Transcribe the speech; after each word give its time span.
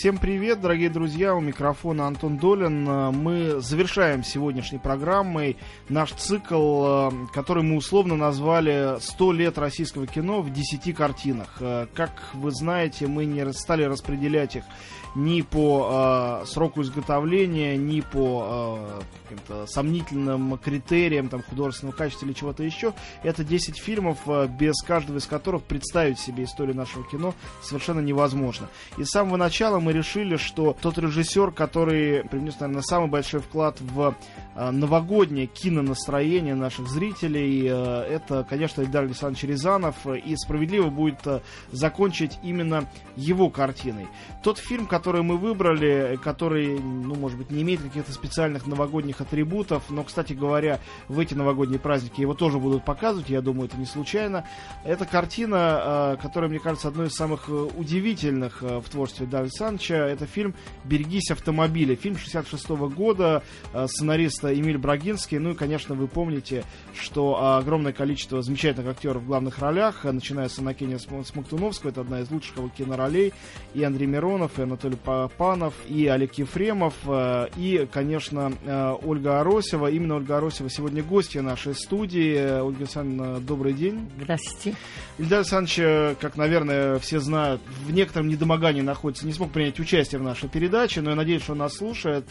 Всем 0.00 0.18
привет, 0.18 0.60
дорогие 0.60 0.90
друзья, 0.90 1.34
у 1.34 1.40
микрофона 1.40 2.06
Антон 2.06 2.36
Долин. 2.36 2.84
Мы 2.84 3.60
завершаем 3.60 4.22
сегодняшней 4.22 4.78
программой 4.78 5.56
наш 5.88 6.12
цикл, 6.12 7.10
который 7.34 7.64
мы 7.64 7.74
условно 7.74 8.14
назвали 8.14 9.00
«100 9.00 9.34
лет 9.34 9.58
российского 9.58 10.06
кино 10.06 10.40
в 10.40 10.52
10 10.52 10.94
картинах». 10.94 11.60
Как 11.94 12.12
вы 12.34 12.52
знаете, 12.52 13.08
мы 13.08 13.24
не 13.24 13.52
стали 13.52 13.82
распределять 13.82 14.54
их 14.54 14.64
ни 15.14 15.42
по 15.42 16.42
э, 16.42 16.46
сроку 16.46 16.82
изготовления, 16.82 17.76
ни 17.76 18.00
по 18.00 18.78
э, 19.48 19.66
сомнительным 19.66 20.58
критериям 20.58 21.28
там, 21.28 21.42
художественного 21.42 21.96
качества 21.96 22.26
или 22.26 22.32
чего-то 22.32 22.62
еще. 22.62 22.94
Это 23.22 23.42
10 23.44 23.78
фильмов, 23.78 24.18
э, 24.26 24.46
без 24.46 24.80
каждого 24.82 25.18
из 25.18 25.26
которых 25.26 25.64
представить 25.64 26.18
себе 26.18 26.44
историю 26.44 26.76
нашего 26.76 27.04
кино 27.04 27.34
совершенно 27.62 28.00
невозможно. 28.00 28.68
И 28.96 29.04
с 29.04 29.08
самого 29.08 29.36
начала 29.36 29.80
мы 29.80 29.87
решили, 29.92 30.36
что 30.36 30.76
тот 30.80 30.98
режиссер, 30.98 31.50
который 31.50 32.24
принес, 32.24 32.58
наверное, 32.60 32.82
самый 32.82 33.08
большой 33.08 33.40
вклад 33.40 33.80
в 33.80 34.14
э, 34.54 34.70
новогоднее 34.70 35.46
кинонастроение 35.46 36.54
наших 36.54 36.88
зрителей, 36.88 37.66
э, 37.68 37.72
это, 38.08 38.46
конечно, 38.48 38.82
Эльдар 38.82 39.04
Александрович 39.04 39.44
Рязанов, 39.44 40.06
и 40.06 40.36
справедливо 40.36 40.88
будет 40.88 41.26
э, 41.26 41.40
закончить 41.72 42.38
именно 42.42 42.88
его 43.16 43.50
картиной. 43.50 44.06
Тот 44.42 44.58
фильм, 44.58 44.86
который 44.86 45.22
мы 45.22 45.36
выбрали, 45.36 46.18
который, 46.22 46.78
ну, 46.78 47.14
может 47.14 47.36
быть, 47.36 47.50
не 47.50 47.62
имеет 47.62 47.82
каких-то 47.82 48.12
специальных 48.12 48.66
новогодних 48.66 49.20
атрибутов, 49.20 49.84
но, 49.90 50.04
кстати 50.04 50.32
говоря, 50.32 50.80
в 51.08 51.18
эти 51.18 51.34
новогодние 51.34 51.78
праздники 51.78 52.20
его 52.20 52.34
тоже 52.34 52.58
будут 52.58 52.84
показывать, 52.84 53.28
я 53.28 53.40
думаю, 53.40 53.68
это 53.68 53.76
не 53.76 53.86
случайно. 53.86 54.46
Это 54.84 55.04
картина, 55.04 56.16
которая, 56.22 56.48
мне 56.48 56.60
кажется, 56.60 56.88
одной 56.88 57.08
из 57.08 57.14
самых 57.14 57.48
удивительных 57.48 58.62
в 58.62 58.84
творчестве 58.88 59.26
Давида 59.26 59.48
Санча. 59.78 59.94
Это 59.94 60.26
фильм 60.26 60.54
«Берегись 60.84 61.30
автомобиля». 61.30 61.94
Фильм 61.94 62.16
66 62.18 62.70
-го 62.70 62.88
года, 62.88 63.42
э, 63.72 63.86
сценариста 63.86 64.52
Эмиль 64.52 64.78
Брагинский. 64.78 65.38
Ну 65.38 65.50
и, 65.50 65.54
конечно, 65.54 65.94
вы 65.94 66.08
помните, 66.08 66.64
что 66.94 67.56
огромное 67.56 67.92
количество 67.92 68.42
замечательных 68.42 68.90
актеров 68.90 69.22
в 69.22 69.26
главных 69.26 69.58
ролях, 69.58 70.04
начиная 70.04 70.48
с 70.48 70.58
Анакения 70.58 70.98
Смоктуновского, 70.98 71.90
это 71.90 72.00
одна 72.00 72.20
из 72.20 72.30
лучших 72.30 72.56
его 72.56 72.68
киноролей, 72.68 73.32
и 73.74 73.82
Андрей 73.82 74.06
Миронов, 74.06 74.58
и 74.58 74.62
Анатолий 74.62 74.98
Панов, 75.36 75.74
и 75.88 76.06
Олег 76.06 76.34
Ефремов, 76.34 76.94
э, 77.06 77.46
и, 77.56 77.86
конечно, 77.90 78.52
э, 78.64 78.94
Ольга 79.02 79.40
Аросева. 79.40 79.90
Именно 79.90 80.16
Ольга 80.16 80.38
Аросева 80.38 80.68
сегодня 80.68 81.02
гостья 81.02 81.42
нашей 81.42 81.74
студии. 81.74 82.60
Ольга 82.60 82.80
Александровна, 82.80 83.40
добрый 83.40 83.72
день. 83.72 84.08
Здравствуйте. 84.20 84.76
Ильдар 85.18 85.40
Александрович, 85.40 85.78
э, 85.78 86.14
как, 86.20 86.36
наверное, 86.36 86.98
все 86.98 87.20
знают, 87.20 87.60
в 87.86 87.92
некотором 87.92 88.28
недомогании 88.28 88.80
находится, 88.80 89.26
не 89.26 89.32
смог 89.32 89.50
принять 89.52 89.67
участие 89.78 90.20
в 90.20 90.24
нашей 90.24 90.48
передаче, 90.48 91.00
но 91.00 91.10
я 91.10 91.16
надеюсь, 91.16 91.42
что 91.42 91.52
он 91.52 91.58
нас 91.58 91.74
слушает. 91.74 92.26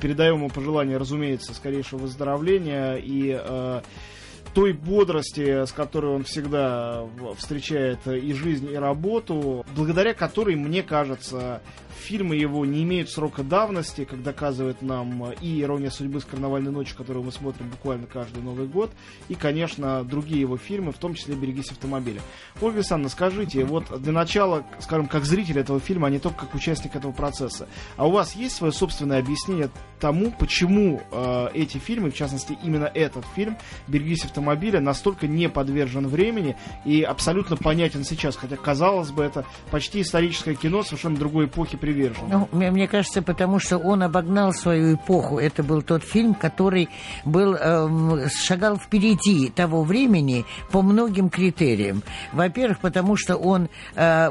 Передаем 0.00 0.36
ему 0.36 0.48
пожелания, 0.50 0.96
разумеется, 0.96 1.54
скорейшего 1.54 2.00
выздоровления 2.00 2.96
и 2.96 3.82
той 4.54 4.72
бодрости, 4.72 5.66
с 5.66 5.72
которой 5.72 6.14
он 6.14 6.24
всегда 6.24 7.04
встречает 7.36 8.06
и 8.06 8.32
жизнь, 8.32 8.70
и 8.72 8.76
работу, 8.76 9.64
благодаря 9.76 10.14
которой, 10.14 10.56
мне 10.56 10.82
кажется, 10.82 11.60
фильмы 11.98 12.36
его 12.36 12.64
не 12.64 12.82
имеют 12.82 13.10
срока 13.10 13.42
давности, 13.42 14.04
как 14.04 14.22
доказывает 14.22 14.82
нам 14.82 15.32
и 15.32 15.60
«Ирония 15.60 15.90
судьбы» 15.90 16.20
с 16.20 16.24
«Карнавальной 16.24 16.70
ночью», 16.70 16.96
которую 16.96 17.24
мы 17.24 17.32
смотрим 17.32 17.68
буквально 17.68 18.06
каждый 18.06 18.42
Новый 18.42 18.66
год, 18.66 18.90
и, 19.28 19.34
конечно, 19.34 20.04
другие 20.04 20.40
его 20.40 20.56
фильмы, 20.56 20.92
в 20.92 20.98
том 20.98 21.14
числе 21.14 21.34
«Берегись 21.34 21.70
автомобиля». 21.70 22.20
Ольга 22.60 22.78
Александровна, 22.78 23.10
скажите, 23.10 23.64
вот 23.64 24.00
для 24.00 24.12
начала, 24.12 24.64
скажем, 24.80 25.06
как 25.06 25.24
зритель 25.24 25.58
этого 25.58 25.80
фильма, 25.80 26.08
а 26.08 26.10
не 26.10 26.18
только 26.18 26.46
как 26.46 26.54
участник 26.54 26.96
этого 26.96 27.12
процесса, 27.12 27.68
а 27.96 28.06
у 28.06 28.10
вас 28.10 28.34
есть 28.34 28.56
свое 28.56 28.72
собственное 28.72 29.18
объяснение 29.18 29.70
тому, 30.00 30.30
почему 30.30 31.02
э, 31.10 31.48
эти 31.54 31.78
фильмы, 31.78 32.10
в 32.10 32.14
частности, 32.14 32.56
именно 32.62 32.84
этот 32.84 33.24
фильм 33.34 33.56
«Берегись 33.86 34.24
автомобиля» 34.24 34.80
настолько 34.80 35.26
не 35.26 35.48
подвержен 35.48 36.06
времени 36.06 36.56
и 36.84 37.02
абсолютно 37.02 37.56
понятен 37.56 38.04
сейчас, 38.04 38.36
хотя, 38.36 38.56
казалось 38.56 39.10
бы, 39.10 39.22
это 39.22 39.44
почти 39.70 40.02
историческое 40.02 40.54
кино 40.54 40.82
совершенно 40.82 41.16
другой 41.16 41.46
эпохи 41.46 41.76
привержен. 41.88 42.28
Ну, 42.28 42.48
мне 42.52 42.86
кажется, 42.86 43.22
потому 43.22 43.58
что 43.58 43.78
он 43.78 44.02
обогнал 44.02 44.52
свою 44.52 44.94
эпоху. 44.94 45.38
Это 45.38 45.62
был 45.62 45.82
тот 45.82 46.04
фильм, 46.04 46.34
который 46.34 46.88
был, 47.24 47.54
э, 47.54 48.28
шагал 48.28 48.76
впереди 48.76 49.50
того 49.50 49.82
времени 49.82 50.44
по 50.70 50.82
многим 50.82 51.30
критериям. 51.30 52.02
Во-первых, 52.32 52.80
потому 52.80 53.16
что 53.16 53.36
он, 53.36 53.68
э, 53.94 54.30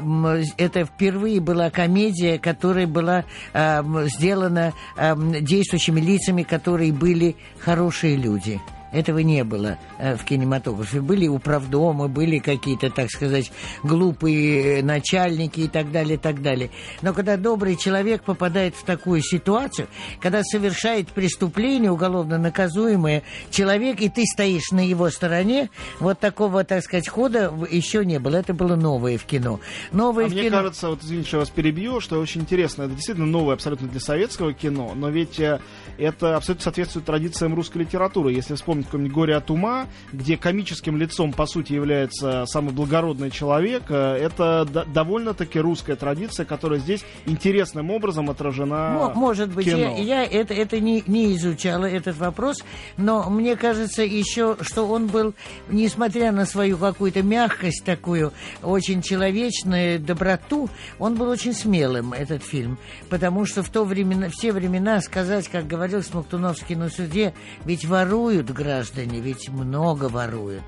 это 0.56 0.84
впервые 0.84 1.40
была 1.40 1.70
комедия, 1.70 2.38
которая 2.38 2.86
была 2.86 3.24
э, 3.52 3.82
сделана 4.06 4.72
э, 4.96 5.14
действующими 5.40 6.00
лицами, 6.00 6.42
которые 6.42 6.92
были 6.92 7.36
хорошие 7.58 8.16
люди. 8.16 8.60
Этого 8.92 9.18
не 9.18 9.44
было 9.44 9.78
э, 9.98 10.16
в 10.16 10.24
кинематографе. 10.24 11.00
Были 11.00 11.28
управдомы, 11.28 12.08
были 12.08 12.38
какие-то, 12.38 12.90
так 12.90 13.10
сказать, 13.10 13.52
глупые 13.82 14.82
начальники 14.82 15.60
и 15.60 15.68
так 15.68 15.92
далее, 15.92 16.14
и 16.14 16.18
так 16.18 16.42
далее. 16.42 16.70
Но 17.02 17.12
когда 17.12 17.36
добрый 17.36 17.76
человек 17.76 18.22
попадает 18.22 18.74
в 18.74 18.84
такую 18.84 19.20
ситуацию, 19.22 19.88
когда 20.20 20.42
совершает 20.42 21.08
преступление 21.08 21.90
уголовно 21.90 22.38
наказуемое 22.38 23.22
человек, 23.50 24.00
и 24.00 24.08
ты 24.08 24.24
стоишь 24.24 24.70
на 24.70 24.86
его 24.86 25.10
стороне, 25.10 25.70
вот 26.00 26.18
такого, 26.18 26.64
так 26.64 26.82
сказать, 26.82 27.08
хода 27.08 27.52
еще 27.70 28.04
не 28.04 28.18
было. 28.18 28.36
Это 28.36 28.54
было 28.54 28.76
новое 28.76 29.18
в 29.18 29.24
кино. 29.24 29.60
Новое 29.92 30.26
а 30.26 30.28
в 30.28 30.32
мне 30.32 30.44
кино... 30.44 30.58
кажется, 30.58 30.88
вот 30.88 31.02
извините, 31.02 31.28
что 31.28 31.38
вас 31.38 31.50
перебью, 31.50 32.00
что 32.00 32.20
очень 32.20 32.42
интересно. 32.42 32.84
Это 32.84 32.94
действительно 32.94 33.26
новое 33.26 33.54
абсолютно 33.54 33.88
для 33.88 34.00
советского 34.00 34.52
кино, 34.52 34.92
но 34.94 35.10
ведь 35.10 35.38
э, 35.40 35.60
это 35.98 36.36
абсолютно 36.36 36.64
соответствует 36.64 37.06
традициям 37.06 37.54
русской 37.54 37.78
литературы. 37.78 38.32
Если 38.32 38.54
вспомнить 38.54 38.77
вспомнить 38.78 38.86
какое-нибудь 38.86 39.14
«Горе 39.14 39.36
от 39.36 39.50
ума», 39.50 39.86
где 40.12 40.36
комическим 40.36 40.96
лицом, 40.96 41.32
по 41.32 41.46
сути, 41.46 41.72
является 41.72 42.44
самый 42.46 42.72
благородный 42.72 43.30
человек, 43.30 43.84
э, 43.88 43.94
это 43.94 44.66
довольно-таки 44.86 45.58
русская 45.58 45.96
традиция, 45.96 46.46
которая 46.46 46.78
здесь 46.78 47.04
интересным 47.26 47.90
образом 47.90 48.30
отражена 48.30 49.12
Может 49.14 49.50
быть, 49.50 49.66
кино. 49.66 49.96
я, 49.96 50.22
я 50.22 50.24
это, 50.24 50.54
это 50.54 50.80
не, 50.80 51.02
не 51.06 51.34
изучала, 51.34 51.84
этот 51.84 52.16
вопрос, 52.16 52.64
но 52.96 53.28
мне 53.30 53.56
кажется 53.56 54.02
еще, 54.02 54.56
что 54.60 54.86
он 54.86 55.06
был, 55.06 55.34
несмотря 55.68 56.32
на 56.32 56.44
свою 56.46 56.76
какую-то 56.78 57.22
мягкость 57.22 57.84
такую, 57.84 58.32
очень 58.62 59.02
человечную 59.02 59.98
доброту, 59.98 60.68
он 60.98 61.14
был 61.14 61.28
очень 61.28 61.52
смелым, 61.52 62.12
этот 62.12 62.42
фильм, 62.42 62.78
потому 63.08 63.44
что 63.46 63.62
в 63.62 63.68
то 63.68 63.84
времена, 63.84 64.28
все 64.30 64.52
времена 64.52 65.00
сказать, 65.00 65.48
как 65.48 65.66
говорил 65.66 66.02
Смоктуновский 66.02 66.74
на 66.74 66.90
суде, 66.90 67.34
ведь 67.64 67.84
воруют 67.84 68.50
граждане, 68.50 68.67
граждане 68.68 69.20
ведь 69.20 69.48
много 69.48 70.10
воруют. 70.10 70.62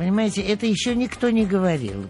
Понимаете, 0.00 0.40
это 0.40 0.64
еще 0.64 0.94
никто 0.94 1.28
не 1.28 1.44
говорил, 1.44 2.06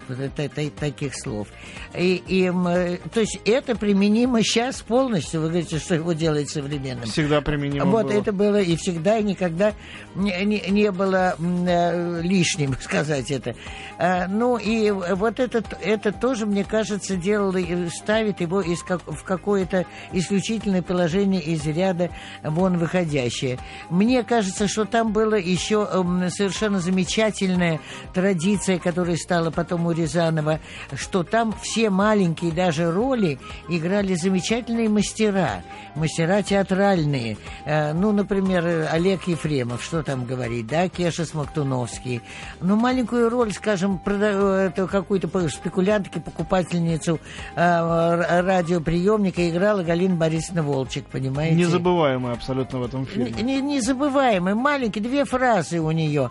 таких 0.79 1.13
слов. 1.21 1.49
И, 1.93 2.23
и, 2.25 2.49
то 2.49 3.19
есть 3.19 3.41
это 3.45 3.75
применимо 3.75 4.45
сейчас 4.45 4.81
полностью. 4.81 5.41
Вы 5.41 5.49
говорите, 5.49 5.81
что 5.81 5.97
его 5.97 6.13
делает 6.13 6.51
современным. 6.51 7.07
Всегда 7.07 7.41
применимо 7.41 7.87
Вот 7.87 8.07
было. 8.07 8.13
это 8.13 8.33
было 8.33 8.61
и 8.61 8.77
всегда, 8.77 9.19
и 9.19 9.25
никогда 9.25 9.75
не, 10.15 10.45
не, 10.45 10.61
не 10.69 10.93
было 10.93 11.35
э, 11.37 12.21
лишним 12.23 12.77
сказать 12.81 13.33
это. 13.33 13.57
А, 13.99 14.29
ну 14.29 14.57
и 14.57 14.93
вот 14.93 15.41
это, 15.41 15.65
это 15.83 16.13
тоже, 16.13 16.47
мне 16.47 16.63
кажется, 16.63 17.17
делало, 17.17 17.59
ставит 17.91 18.41
его 18.41 18.61
из 18.61 18.85
как, 18.85 19.03
в 19.05 19.25
какое-то 19.25 19.85
исключительное 20.13 20.83
положение 20.83 21.43
из 21.43 21.67
ряда 21.67 22.11
вон 22.45 22.79
выходящее. 22.79 23.59
Мне 23.89 24.23
кажется, 24.23 24.69
что 24.69 24.85
там 24.85 25.13
было 25.13 25.35
еще 25.35 25.89
совершенно 26.31 26.79
замечательное 26.79 27.80
традиция, 28.13 28.79
которая 28.79 29.17
стала 29.17 29.51
потом 29.51 29.87
у 29.87 29.93
Рязанова, 29.93 30.61
что 30.97 31.23
там 31.23 31.55
все 31.63 31.91
маленькие 31.91 32.53
даже 32.53 32.91
роли 32.91 33.39
играли 33.69 34.15
замечательные 34.15 34.89
мастера, 34.89 35.63
мастера 35.95 36.43
театральные. 36.43 37.37
Э, 37.65 37.93
ну, 37.93 38.13
например, 38.13 38.89
Олег 38.91 39.29
Ефремов, 39.29 39.83
что 39.83 40.03
там 40.03 40.25
говорить, 40.25 40.67
да, 40.67 40.89
Кеша 40.89 41.25
Смоктуновский. 41.25 42.23
Ну, 42.61 42.77
маленькую 42.77 43.31
роль, 43.31 43.53
скажем, 43.53 44.01
э, 44.05 44.71
какую-то 44.71 45.49
спекулянтки, 45.49 46.19
покупательницу 46.19 47.21
э, 47.55 48.41
радиоприемника 48.41 49.49
играла 49.49 49.83
Галина 49.83 50.17
Борисовна 50.17 50.63
Волчек, 50.63 51.05
понимаете? 51.07 51.55
Незабываемая 51.55 52.35
абсолютно 52.35 52.81
в 52.81 52.85
этом 52.85 53.07
фильме. 53.07 53.31
Незабываемая, 53.61 54.55
маленький, 54.55 55.01
две 55.01 55.21
две 55.21 55.25
фразы 55.25 55.81
у 55.81 55.91
нее. 55.91 56.31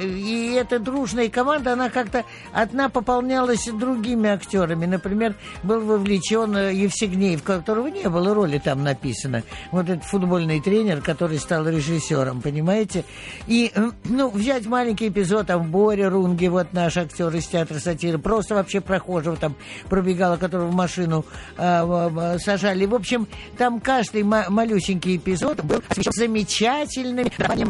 И 0.00 0.52
эта 0.54 0.78
дружная 0.78 1.28
команда, 1.28 1.72
она 1.72 1.90
как-то 1.90 2.24
одна 2.52 2.88
пополнялась 2.88 3.66
другими 3.66 4.30
актерами. 4.30 4.86
Например, 4.86 5.34
был 5.62 5.80
вовлечен 5.80 6.56
э, 6.56 6.74
Евсегнеев, 6.74 7.42
которого 7.42 7.88
не 7.88 8.08
было 8.08 8.34
роли 8.34 8.58
там 8.58 8.82
написано. 8.82 9.42
Вот 9.70 9.88
этот 9.88 10.04
футбольный 10.04 10.60
тренер, 10.60 11.00
который 11.00 11.38
стал 11.38 11.68
режиссером, 11.68 12.40
понимаете? 12.40 13.04
И, 13.46 13.72
э, 13.74 13.90
ну, 14.04 14.30
взять 14.30 14.66
маленький 14.66 15.08
эпизод, 15.08 15.46
там, 15.48 15.70
Боря 15.70 16.10
Рунги, 16.10 16.46
вот 16.46 16.72
наш 16.72 16.96
актер 16.96 17.34
из 17.34 17.46
театра 17.46 17.78
сатиры, 17.78 18.18
просто 18.18 18.54
вообще 18.54 18.80
прохожего 18.80 19.36
там 19.36 19.54
пробегала, 19.88 20.36
которого 20.36 20.68
в 20.68 20.74
машину 20.74 21.24
э, 21.56 22.38
сажали. 22.38 22.86
В 22.86 22.94
общем, 22.94 23.26
там 23.56 23.80
каждый 23.80 24.22
малюсенький 24.22 25.16
эпизод 25.16 25.62
был 25.64 25.82
замечательным 25.96 27.28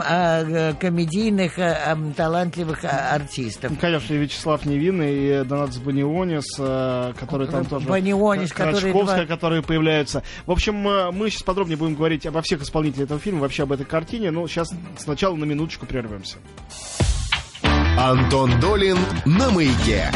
э, 0.09 0.75
комедийных 0.75 1.59
э, 1.59 1.97
талантливых 2.12 2.85
артистов. 2.85 3.73
Конечно, 3.81 4.15
и 4.15 4.19
Вячеслав 4.19 4.65
Невинный, 4.65 5.41
и 5.41 5.45
Донат 5.45 5.77
Банионис, 5.79 6.45
э, 6.59 7.12
который 7.19 7.47
там 7.49 7.65
тоже... 7.65 7.87
Банионис, 7.87 8.53
который... 8.53 8.93
Два... 8.93 9.25
которые 9.27 9.62
появляются. 9.62 10.23
В 10.47 10.51
общем, 10.51 10.75
мы 10.75 11.31
сейчас 11.31 11.43
подробнее 11.43 11.77
будем 11.77 11.95
говорить 11.95 12.27
обо 12.27 12.43
всех 12.43 12.62
исполнителях 12.62 13.07
этого 13.07 13.21
фильма, 13.21 13.41
вообще 13.41 13.62
об 13.65 13.73
этой 13.73 13.87
картине, 13.87 14.31
но 14.31 14.47
сейчас 14.47 14.71
сначала 14.99 15.37
на 15.37 15.45
минуточку 15.45 15.87
прервемся. 15.87 16.39
Антон 17.99 18.59
Долин 18.61 18.97
на 19.27 19.51
маяке. 19.51 20.11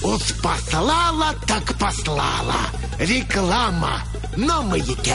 Вот 0.00 0.22
послала, 0.42 1.32
так 1.46 1.78
послала. 1.78 2.56
Реклама 2.98 4.00
на 4.36 4.62
маяке. 4.62 5.14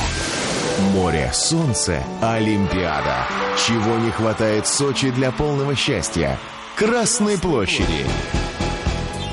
Море, 0.93 1.31
солнце, 1.33 2.03
Олимпиада. 2.21 3.25
Чего 3.67 3.97
не 3.97 4.11
хватает 4.11 4.67
Сочи 4.67 5.09
для 5.11 5.31
полного 5.31 5.75
счастья? 5.75 6.37
Красной 6.75 7.37
площади. 7.37 8.05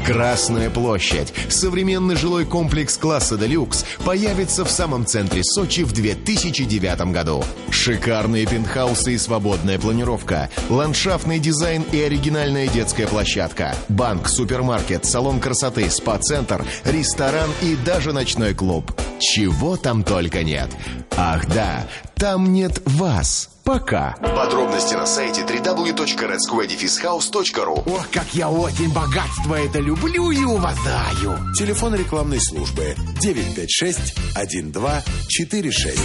Красная 0.04 0.68
площадь. 0.68 1.32
Современный 1.48 2.14
жилой 2.14 2.44
комплекс 2.44 2.98
класса 2.98 3.38
«Делюкс» 3.38 3.86
появится 4.04 4.66
в 4.66 4.70
самом 4.70 5.06
центре 5.06 5.42
Сочи 5.42 5.82
в 5.82 5.92
2009 5.92 7.10
году. 7.10 7.42
Шикарные 7.70 8.44
пентхаусы 8.44 9.14
и 9.14 9.18
свободная 9.18 9.78
планировка. 9.78 10.50
Ландшафтный 10.68 11.38
дизайн 11.38 11.84
и 11.90 12.02
оригинальная 12.02 12.68
детская 12.68 13.06
площадка. 13.06 13.74
Банк, 13.88 14.28
супермаркет, 14.28 15.06
салон 15.06 15.40
красоты, 15.40 15.88
спа-центр, 15.88 16.66
ресторан 16.84 17.48
и 17.62 17.74
даже 17.74 18.12
ночной 18.12 18.52
клуб. 18.52 18.92
Чего 19.20 19.78
там 19.78 20.04
только 20.04 20.42
нет. 20.44 20.68
Ах 21.16 21.46
да, 21.46 21.86
там 22.16 22.52
нет 22.52 22.82
вас. 22.84 23.48
Пока. 23.64 24.14
Подробности 24.20 24.94
на 24.94 25.06
сайте 25.06 25.40
www.redsquadifishouse.ru 25.42 27.90
Ох, 27.90 28.10
как 28.10 28.34
я 28.34 28.50
очень 28.50 28.92
богатство 28.92 29.54
это 29.54 29.78
люблю 29.78 30.30
и 30.30 30.44
уважаю. 30.44 31.38
Телефон 31.54 31.94
рекламной 31.94 32.42
службы 32.42 32.94
956-1246. 33.22 35.98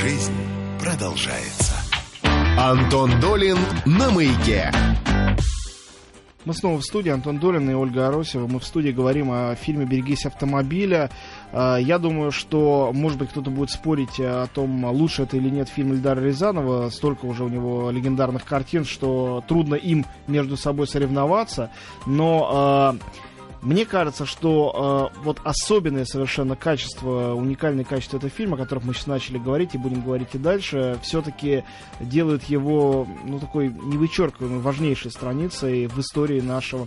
Жизнь 0.00 0.34
продолжается. 0.80 1.74
Антон 2.58 3.20
Долин 3.20 3.56
на 3.86 4.10
маяке. 4.10 4.72
Мы 6.48 6.54
снова 6.54 6.78
в 6.78 6.82
студии, 6.82 7.10
Антон 7.10 7.38
Долин 7.38 7.68
и 7.68 7.74
Ольга 7.74 8.08
Аросева. 8.08 8.46
Мы 8.46 8.58
в 8.58 8.64
студии 8.64 8.88
говорим 8.88 9.30
о 9.30 9.54
фильме 9.54 9.84
«Берегись 9.84 10.24
автомобиля». 10.24 11.10
А, 11.52 11.76
я 11.76 11.98
думаю, 11.98 12.30
что, 12.30 12.90
может 12.94 13.18
быть, 13.18 13.28
кто-то 13.28 13.50
будет 13.50 13.70
спорить 13.70 14.18
о 14.18 14.46
том, 14.46 14.82
лучше 14.86 15.24
это 15.24 15.36
или 15.36 15.50
нет 15.50 15.68
фильм 15.68 15.92
Эльдара 15.92 16.20
Рязанова. 16.20 16.88
Столько 16.88 17.26
уже 17.26 17.44
у 17.44 17.50
него 17.50 17.90
легендарных 17.90 18.46
картин, 18.46 18.86
что 18.86 19.44
трудно 19.46 19.74
им 19.74 20.06
между 20.26 20.56
собой 20.56 20.86
соревноваться. 20.86 21.70
Но 22.06 22.48
а, 22.50 22.96
мне 23.62 23.84
кажется, 23.84 24.24
что 24.24 25.10
э, 25.14 25.20
вот 25.22 25.40
особенное 25.42 26.04
совершенно 26.04 26.54
качество, 26.54 27.34
уникальное 27.34 27.84
качество 27.84 28.16
этого 28.16 28.30
фильма, 28.30 28.54
о 28.54 28.58
котором 28.58 28.82
мы 28.86 28.94
сейчас 28.94 29.06
начали 29.06 29.38
говорить 29.38 29.74
и 29.74 29.78
будем 29.78 30.02
говорить 30.02 30.34
и 30.34 30.38
дальше, 30.38 30.98
все-таки 31.02 31.64
делает 31.98 32.44
его, 32.44 33.06
ну, 33.24 33.40
такой 33.40 33.68
невычеркиваемой, 33.68 34.60
важнейшей 34.60 35.10
страницей 35.10 35.88
в 35.88 35.98
истории 35.98 36.40
нашего 36.40 36.86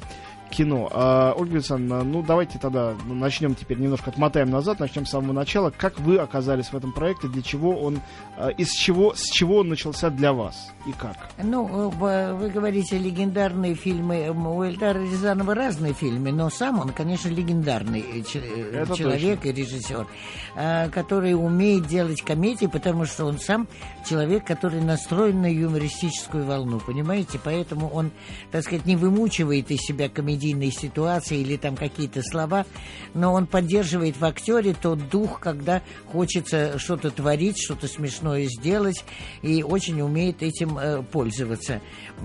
кино. 0.51 0.89
А, 0.91 1.33
Ольга 1.35 1.55
Александровна, 1.55 2.03
ну 2.03 2.21
давайте 2.21 2.59
тогда 2.59 2.93
начнем 3.07 3.55
теперь 3.55 3.79
немножко 3.79 4.11
отмотаем 4.11 4.49
назад, 4.49 4.79
начнем 4.79 5.05
с 5.05 5.09
самого 5.09 5.33
начала. 5.33 5.71
Как 5.75 5.99
вы 5.99 6.17
оказались 6.17 6.67
в 6.67 6.75
этом 6.75 6.91
проекте, 6.91 7.27
для 7.27 7.41
чего 7.41 7.71
он, 7.71 7.99
а, 8.37 8.49
из 8.49 8.71
чего, 8.71 9.15
с 9.15 9.29
чего 9.29 9.57
он 9.57 9.69
начался 9.69 10.09
для 10.09 10.33
вас 10.33 10.71
и 10.85 10.91
как? 10.91 11.29
Ну, 11.41 11.89
вы 11.89 12.49
говорите 12.49 12.97
легендарные 12.97 13.75
фильмы, 13.75 14.29
у 14.29 14.63
Эльдара 14.63 14.99
Рязанова 14.99 15.55
разные 15.55 15.93
фильмы, 15.93 16.31
но 16.31 16.49
сам 16.49 16.79
он, 16.79 16.89
конечно, 16.89 17.29
легендарный 17.29 18.01
э, 18.01 18.23
э, 18.33 18.81
Это 18.83 18.95
человек 18.95 19.41
точно. 19.41 19.49
и 19.49 19.53
режиссер, 19.53 20.07
а, 20.55 20.89
который 20.89 21.33
умеет 21.33 21.87
делать 21.87 22.21
комедии, 22.21 22.65
потому 22.65 23.05
что 23.05 23.25
он 23.25 23.39
сам 23.39 23.67
человек, 24.07 24.45
который 24.45 24.81
настроен 24.81 25.41
на 25.41 25.51
юмористическую 25.51 26.45
волну, 26.45 26.79
понимаете? 26.79 27.39
Поэтому 27.43 27.87
он, 27.89 28.11
так 28.51 28.63
сказать, 28.63 28.85
не 28.85 28.95
вымучивает 28.95 29.71
из 29.71 29.79
себя 29.81 30.09
комедии 30.09 30.40
комедийной 30.41 30.71
ситуации 30.71 31.39
или 31.39 31.55
там 31.55 31.75
какие-то 31.75 32.23
слова, 32.23 32.65
но 33.13 33.33
он 33.33 33.45
поддерживает 33.45 34.17
в 34.17 34.25
актере 34.25 34.75
тот 34.79 35.09
дух, 35.09 35.39
когда 35.39 35.81
хочется 36.11 36.79
что-то 36.79 37.11
творить, 37.11 37.61
что-то 37.61 37.87
смешное 37.87 38.47
сделать, 38.47 39.03
и 39.43 39.63
очень 39.63 40.01
умеет 40.01 40.41
этим 40.41 40.77
э, 40.77 41.03
пользоваться, 41.03 41.81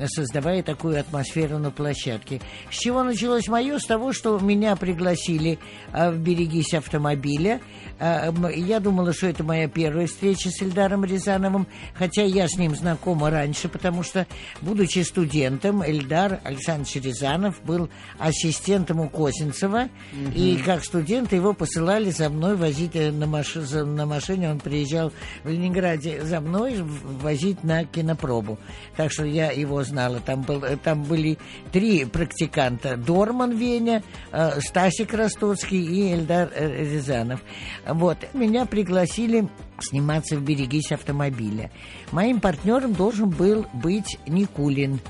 создавая 0.06 0.62
такую 0.62 0.98
атмосферу 0.98 1.58
на 1.58 1.70
площадке. 1.70 2.40
С 2.70 2.78
чего 2.78 3.02
началось 3.02 3.48
мое? 3.48 3.78
С 3.78 3.84
того, 3.84 4.12
что 4.12 4.38
меня 4.38 4.76
пригласили 4.76 5.58
э, 5.92 6.10
в 6.10 6.18
«Берегись 6.18 6.74
автомобиля», 6.74 7.60
а, 7.98 8.30
я 8.50 8.80
думала, 8.80 9.12
что 9.12 9.26
это 9.26 9.42
моя 9.42 9.68
первая 9.68 10.06
встреча 10.06 10.50
с 10.50 10.60
Эльдаром 10.60 11.04
Рязановым, 11.04 11.66
хотя 11.94 12.22
я 12.22 12.46
с 12.46 12.56
ним 12.56 12.76
знакома 12.76 13.30
раньше, 13.30 13.68
потому 13.68 14.02
что, 14.02 14.26
будучи 14.60 14.98
студентом, 14.98 15.82
Эльдар 15.82 16.40
Александрович 16.44 16.96
Рязанов 16.96 17.60
был 17.62 17.88
ассистентом 18.18 19.00
у 19.00 19.08
Косинцева, 19.08 19.88
угу. 20.12 20.32
и 20.34 20.56
как 20.56 20.84
студент 20.84 21.32
его 21.32 21.52
посылали 21.52 22.10
за 22.10 22.30
мной 22.30 22.56
возить 22.56 22.94
э, 22.94 23.10
на, 23.10 23.26
маш... 23.26 23.54
на 23.54 24.06
машине, 24.06 24.50
он 24.50 24.58
приезжал 24.58 25.12
в 25.44 25.48
Ленинграде 25.48 26.24
за 26.24 26.40
мной 26.40 26.76
возить 26.80 27.62
на 27.64 27.84
кинопробу. 27.84 28.58
Так 28.96 29.12
что 29.12 29.24
я 29.24 29.50
его 29.50 29.82
знала. 29.84 30.20
Там, 30.20 30.42
был, 30.42 30.62
э, 30.64 30.76
там 30.76 31.02
были 31.02 31.38
три 31.72 32.04
практиканта. 32.04 32.96
Дорман 32.96 33.56
Веня, 33.56 34.02
э, 34.32 34.60
Стасик 34.60 35.12
Ростоцкий 35.14 35.82
и 35.82 36.14
Эльдар 36.14 36.50
Рязанов. 36.56 37.40
Вот, 37.86 38.18
меня 38.34 38.66
пригласили 38.66 39.48
сниматься 39.80 40.36
в 40.36 40.42
«Берегись 40.42 40.92
автомобиля». 40.92 41.70
Моим 42.12 42.40
партнером 42.40 42.94
должен 42.94 43.28
был 43.28 43.66
быть 43.74 44.18
Никулин. 44.26 45.00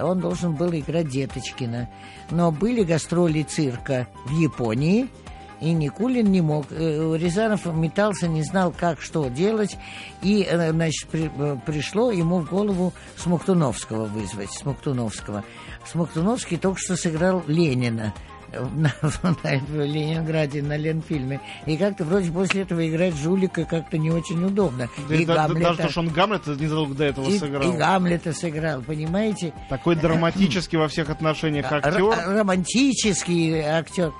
Он 0.00 0.20
должен 0.20 0.54
был 0.54 0.72
играть 0.74 1.08
Деточкина. 1.08 1.88
Но 2.30 2.50
были 2.50 2.82
гастроли 2.82 3.42
цирка 3.42 4.06
в 4.26 4.30
Японии, 4.38 5.08
и 5.60 5.72
Никулин 5.72 6.30
не 6.32 6.40
мог. 6.40 6.66
Э, 6.70 7.16
Рязанов 7.16 7.66
метался, 7.66 8.26
не 8.26 8.42
знал, 8.42 8.74
как 8.76 9.00
что 9.00 9.28
делать, 9.28 9.76
и, 10.22 10.42
э, 10.42 10.72
значит, 10.72 11.08
при, 11.08 11.30
э, 11.34 11.56
пришло 11.64 12.10
ему 12.10 12.40
в 12.40 12.48
голову 12.48 12.92
Смоктуновского 13.16 14.06
вызвать, 14.06 14.50
Смоктуновского. 14.50 15.44
Смоктуновский 15.86 16.56
только 16.56 16.80
что 16.80 16.96
сыграл 16.96 17.42
Ленина– 17.46 18.12
на, 18.31 18.31
в 18.52 19.84
Ленинграде 19.84 20.62
на 20.62 20.76
Ленфильме. 20.76 21.40
И 21.66 21.76
как-то 21.76 22.04
вроде 22.04 22.30
после 22.30 22.62
этого 22.62 22.86
играть 22.88 23.14
жулика 23.14 23.64
как-то 23.64 23.98
не 23.98 24.10
очень 24.10 24.42
удобно. 24.44 24.88
Да, 25.08 25.14
и 25.14 25.24
да, 25.24 25.46
Гамлета, 25.46 25.68
даже 25.68 25.82
то, 25.82 25.90
что 25.90 26.00
он 26.00 26.08
Гамлета 26.08 26.50
незадолго 26.50 26.94
до 26.94 27.04
этого 27.04 27.28
и, 27.28 27.38
сыграл. 27.38 27.62
И 27.72 27.76
Гамлета 27.76 28.32
сыграл, 28.32 28.82
понимаете? 28.82 29.52
Такой 29.68 29.96
драматический 29.96 30.78
во 30.78 30.88
всех 30.88 31.10
отношениях 31.10 31.70
актер. 31.70 32.00
Р- 32.00 32.38
романтический 32.38 33.60
актер. 33.60 34.12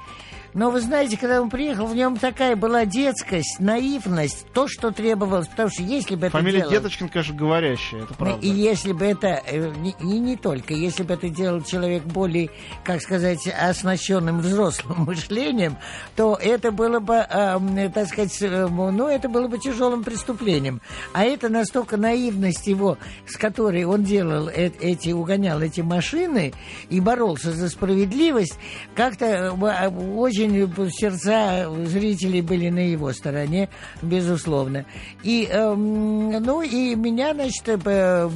Но 0.54 0.70
вы 0.70 0.80
знаете, 0.80 1.16
когда 1.16 1.40
он 1.40 1.48
приехал, 1.48 1.86
в 1.86 1.94
нем 1.94 2.18
такая 2.18 2.56
была 2.56 2.84
детскость, 2.84 3.58
наивность, 3.58 4.46
то, 4.52 4.68
что 4.68 4.90
требовалось. 4.90 5.48
Потому 5.48 5.70
что 5.70 5.82
если 5.82 6.14
бы 6.14 6.28
Фамилия 6.28 6.60
это 6.60 6.68
делал... 6.68 6.82
Деточкин, 6.82 7.08
конечно, 7.08 7.34
говорящая, 7.34 8.02
это 8.02 8.14
правда. 8.14 8.46
И 8.46 8.50
если 8.50 8.92
бы 8.92 9.06
это, 9.06 9.42
э, 9.46 9.72
и 10.00 10.18
не 10.18 10.36
только, 10.36 10.74
если 10.74 11.04
бы 11.04 11.14
это 11.14 11.30
делал 11.30 11.62
человек 11.62 12.04
более, 12.04 12.50
как 12.84 13.00
сказать, 13.00 13.48
оснащенным 13.48 14.40
взрослым 14.40 15.04
мышлением, 15.06 15.78
то 16.16 16.38
это 16.40 16.70
было 16.70 17.00
бы, 17.00 17.14
э, 17.14 17.88
так 17.94 18.08
сказать, 18.08 18.36
э, 18.42 18.68
ну, 18.68 19.08
это 19.08 19.30
было 19.30 19.48
бы 19.48 19.58
тяжелым 19.58 20.04
преступлением. 20.04 20.82
А 21.14 21.24
это 21.24 21.48
настолько 21.48 21.96
наивность 21.96 22.66
его, 22.66 22.98
с 23.26 23.36
которой 23.36 23.84
он 23.84 24.04
делал 24.04 24.48
э 24.48 24.70
эти, 24.80 25.10
угонял 25.10 25.60
эти 25.60 25.80
машины 25.80 26.52
и 26.88 27.00
боролся 27.00 27.52
за 27.52 27.68
справедливость, 27.68 28.58
как-то 28.94 29.26
э, 29.26 29.88
очень 29.88 30.41
очень 30.42 30.90
сердца 30.90 31.70
зрителей 31.86 32.40
были 32.40 32.68
на 32.68 32.90
его 32.90 33.12
стороне, 33.12 33.68
безусловно. 34.00 34.84
И, 35.22 35.48
э, 35.50 35.74
ну, 35.74 36.62
и 36.62 36.94
меня, 36.94 37.34
значит, 37.34 37.62
э, 37.66 38.28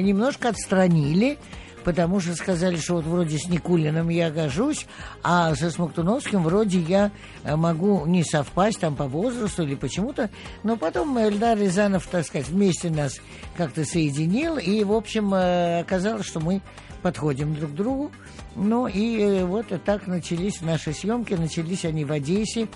немножко 0.00 0.50
отстранили, 0.50 1.38
потому 1.84 2.20
что 2.20 2.34
сказали, 2.34 2.76
что 2.76 2.94
вот 2.94 3.04
вроде 3.04 3.38
с 3.38 3.48
Никулиным 3.48 4.08
я 4.08 4.30
гожусь, 4.30 4.86
а 5.22 5.54
со 5.54 5.70
Смоктуновским 5.70 6.42
вроде 6.42 6.80
я 6.80 7.10
э, 7.44 7.54
могу 7.56 8.06
не 8.06 8.24
совпасть 8.24 8.80
там 8.80 8.96
по 8.96 9.06
возрасту 9.06 9.62
или 9.62 9.74
почему-то. 9.74 10.30
Но 10.62 10.76
потом 10.76 11.18
Эльдар 11.18 11.58
Рязанов, 11.58 12.06
так 12.06 12.26
сказать, 12.26 12.48
вместе 12.48 12.90
нас 12.90 13.20
как-то 13.56 13.84
соединил, 13.84 14.56
и, 14.56 14.82
в 14.84 14.92
общем, 14.92 15.34
э, 15.34 15.80
оказалось, 15.80 16.26
что 16.26 16.40
мы 16.40 16.60
подходим 17.02 17.54
друг 17.54 17.72
к 17.72 17.74
другу. 17.74 18.10
Ну 18.56 18.86
и 18.86 19.18
э, 19.20 19.44
вот 19.44 19.66
так 19.84 20.06
начались 20.06 20.60
наши 20.60 20.92
съемки. 20.92 21.34
Начались 21.34 21.84
они 21.84 22.04
в 22.04 22.12
Одессе. 22.12 22.68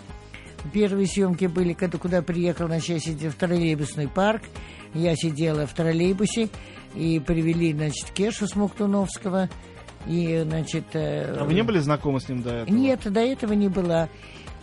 Первые 0.73 1.07
съемки 1.07 1.47
были, 1.47 1.73
когда 1.73 1.99
куда 1.99 2.21
приехал, 2.21 2.67
значит, 2.67 2.89
я 2.89 2.99
сидел 2.99 3.31
в 3.31 3.35
троллейбусный 3.35 4.09
парк. 4.09 4.43
Я 4.95 5.15
сидела 5.15 5.67
в 5.67 5.73
троллейбусе 5.73 6.49
и 6.95 7.21
привели, 7.21 7.73
значит, 7.73 8.11
Кешу 8.13 8.47
Смоктуновского. 8.47 9.49
И, 10.07 10.43
значит... 10.45 10.85
Э, 10.95 11.37
а 11.39 11.45
вы 11.45 11.55
не 11.55 11.63
были 11.63 11.79
знакомы 11.79 12.21
с 12.21 12.29
ним 12.29 12.43
до 12.43 12.51
этого? 12.51 12.75
Нет, 12.75 13.01
до 13.05 13.21
этого 13.21 13.53
не 13.53 13.69
была. 13.69 14.09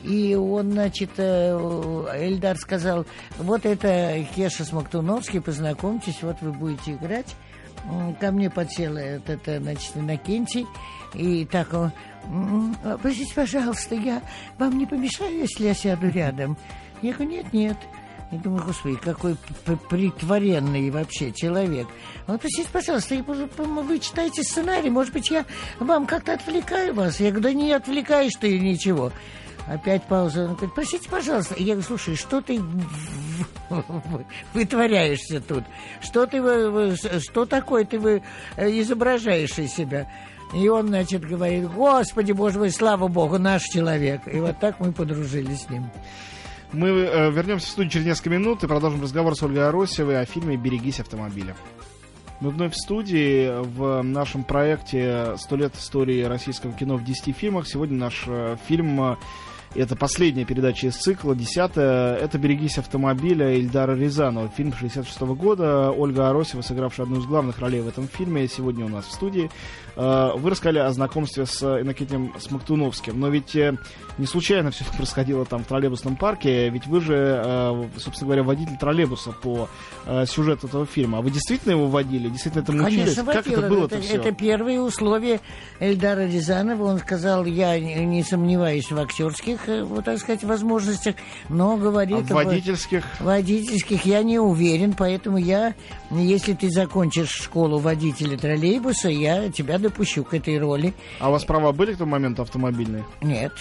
И 0.03 0.35
он, 0.35 0.71
значит, 0.71 1.11
э, 1.17 1.57
Эльдар 2.13 2.57
сказал, 2.57 3.05
вот 3.37 3.65
это 3.65 4.25
Кеша 4.35 4.63
Смоктуновский, 4.63 5.41
познакомьтесь, 5.41 6.21
вот 6.21 6.37
вы 6.41 6.51
будете 6.51 6.93
играть. 6.93 7.35
Ко 8.19 8.31
мне 8.31 8.49
подсел 8.49 8.97
этот, 8.97 9.41
значит, 9.45 9.91
Иннокентий, 9.95 10.65
и 11.13 11.45
так 11.45 11.73
он, 11.73 11.91
простите, 13.01 13.33
пожалуйста, 13.33 13.95
я 13.95 14.21
вам 14.57 14.77
не 14.77 14.85
помешаю, 14.85 15.37
если 15.37 15.65
я 15.65 15.73
сяду 15.73 16.09
рядом? 16.09 16.57
Я 17.01 17.13
говорю, 17.13 17.31
нет, 17.31 17.53
нет. 17.53 17.77
Я 18.31 18.39
думаю, 18.39 18.63
господи, 18.65 18.95
какой 18.95 19.37
притворенный 19.89 20.89
вообще 20.89 21.31
человек. 21.31 21.87
Он, 22.27 22.39
простите, 22.39 22.67
пожалуйста, 22.71 23.15
вы 23.23 23.99
читаете 23.99 24.41
сценарий, 24.41 24.89
может 24.89 25.13
быть, 25.13 25.29
я 25.29 25.45
вам 25.79 26.07
как-то 26.07 26.33
отвлекаю 26.33 26.95
вас? 26.95 27.19
Я 27.19 27.29
говорю, 27.29 27.43
да 27.43 27.53
не 27.53 27.71
отвлекаешь 27.71 28.33
ты 28.39 28.57
ничего. 28.57 29.11
Опять 29.67 30.03
пауза. 30.03 30.43
Он 30.43 30.53
говорит, 30.53 30.75
простите, 30.75 31.09
пожалуйста. 31.09 31.55
Я 31.57 31.73
говорю, 31.73 31.81
слушай, 31.81 32.15
что 32.15 32.41
ты 32.41 32.61
вытворяешься 34.53 35.41
тут? 35.41 35.63
Что 36.01 36.27
ты, 36.27 37.19
что 37.19 37.45
такое 37.45 37.85
ты 37.85 37.99
вы 37.99 38.21
изображаешь 38.57 39.57
из 39.57 39.73
себя? 39.73 40.07
И 40.53 40.67
он, 40.69 40.87
значит, 40.87 41.27
говорит, 41.27 41.67
Господи, 41.71 42.31
Боже 42.31 42.59
мой, 42.59 42.69
слава 42.69 43.07
Богу, 43.07 43.39
наш 43.39 43.63
человек. 43.63 44.21
И 44.27 44.39
вот 44.39 44.59
так 44.59 44.79
мы 44.79 44.91
подружились 44.91 45.63
с 45.63 45.69
ним. 45.69 45.89
Мы 46.71 46.89
э, 46.89 47.31
вернемся 47.31 47.67
в 47.67 47.69
студию 47.69 47.91
через 47.91 48.05
несколько 48.05 48.29
минут 48.29 48.63
и 48.63 48.67
продолжим 48.67 49.01
разговор 49.01 49.35
с 49.35 49.41
Ольгой 49.41 49.67
Аросевой 49.67 50.19
о 50.19 50.25
фильме 50.25 50.57
«Берегись 50.57 50.99
автомобиля». 50.99 51.55
Мы 52.41 52.51
вновь 52.51 52.73
в 52.73 52.77
студии 52.77 53.63
в 53.63 54.01
нашем 54.03 54.43
проекте 54.43 55.35
«100 55.35 55.57
лет 55.57 55.75
истории 55.75 56.23
российского 56.23 56.73
кино 56.73 56.97
в 56.97 57.03
10 57.03 57.35
фильмах». 57.35 57.67
Сегодня 57.67 57.97
наш 57.97 58.25
э, 58.27 58.57
фильм 58.67 59.17
это 59.73 59.95
последняя 59.95 60.45
передача 60.45 60.87
из 60.87 60.95
цикла, 60.95 61.35
десятая. 61.35 62.15
Это 62.15 62.37
«Берегись 62.37 62.77
автомобиля» 62.77 63.57
Ильдара 63.57 63.95
Рязанова. 63.95 64.49
Фильм 64.49 64.73
66 64.73 65.21
-го 65.21 65.35
года. 65.35 65.91
Ольга 65.91 66.29
Аросева, 66.29 66.61
сыгравшая 66.61 67.05
одну 67.05 67.19
из 67.19 67.25
главных 67.25 67.59
ролей 67.59 67.81
в 67.81 67.87
этом 67.87 68.07
фильме, 68.07 68.47
сегодня 68.47 68.85
у 68.85 68.89
нас 68.89 69.05
в 69.05 69.11
студии. 69.11 69.49
Э, 69.95 70.31
вы 70.35 70.49
рассказали 70.49 70.79
о 70.79 70.91
знакомстве 70.91 71.45
с 71.45 71.61
Иннокентием 71.63 72.33
Смоктуновским. 72.39 73.19
Но 73.19 73.29
ведь 73.29 73.55
э, 73.55 73.77
не 74.17 74.25
случайно 74.25 74.71
все 74.71 74.83
это 74.83 74.93
происходило 74.95 75.45
там 75.45 75.63
в 75.63 75.67
троллейбусном 75.67 76.15
парке. 76.15 76.69
Ведь 76.69 76.87
вы 76.87 77.01
же, 77.01 77.15
э, 77.15 77.89
собственно 77.97 78.27
говоря, 78.27 78.43
водитель 78.43 78.77
троллейбуса 78.77 79.31
по 79.31 79.69
сюжету 80.27 80.67
этого 80.67 80.85
фильма. 80.85 81.17
А 81.17 81.21
вы 81.21 81.31
действительно 81.31 81.71
его 81.71 81.87
водили? 81.87 82.29
Действительно 82.29 82.61
этому 82.61 82.83
Конечно, 82.83 83.23
учились? 83.23 83.33
Как 83.33 83.47
это 83.47 83.67
было 83.67 83.85
это, 83.85 84.01
все? 84.01 84.17
Это 84.17 84.31
первые 84.31 84.79
условия 84.79 85.41
Эльдара 85.79 86.27
Рязанова. 86.27 86.83
Он 86.83 86.99
сказал, 86.99 87.45
я 87.45 87.79
не 87.79 88.23
сомневаюсь 88.23 88.91
в 88.91 88.99
актерских 88.99 89.54
Э, 89.67 89.83
вот, 89.83 90.05
так 90.05 90.17
сказать, 90.19 90.43
возможностях, 90.43 91.15
но 91.49 91.77
говорит... 91.77 92.29
А 92.31 92.33
водительских? 92.33 93.03
Водительских 93.19 94.05
я 94.05 94.23
не 94.23 94.39
уверен, 94.39 94.93
поэтому 94.93 95.37
я, 95.37 95.73
если 96.11 96.53
ты 96.53 96.69
закончишь 96.69 97.29
школу 97.29 97.79
водителя 97.79 98.37
троллейбуса, 98.37 99.09
я 99.09 99.49
тебя 99.49 99.77
допущу 99.77 100.23
к 100.23 100.33
этой 100.33 100.57
роли. 100.59 100.93
А 101.19 101.29
у 101.29 101.31
вас 101.31 101.43
права 101.45 101.71
были 101.71 101.93
к 101.93 101.97
тому 101.97 102.11
моменту 102.11 102.41
автомобильные? 102.41 103.05
Нет. 103.21 103.53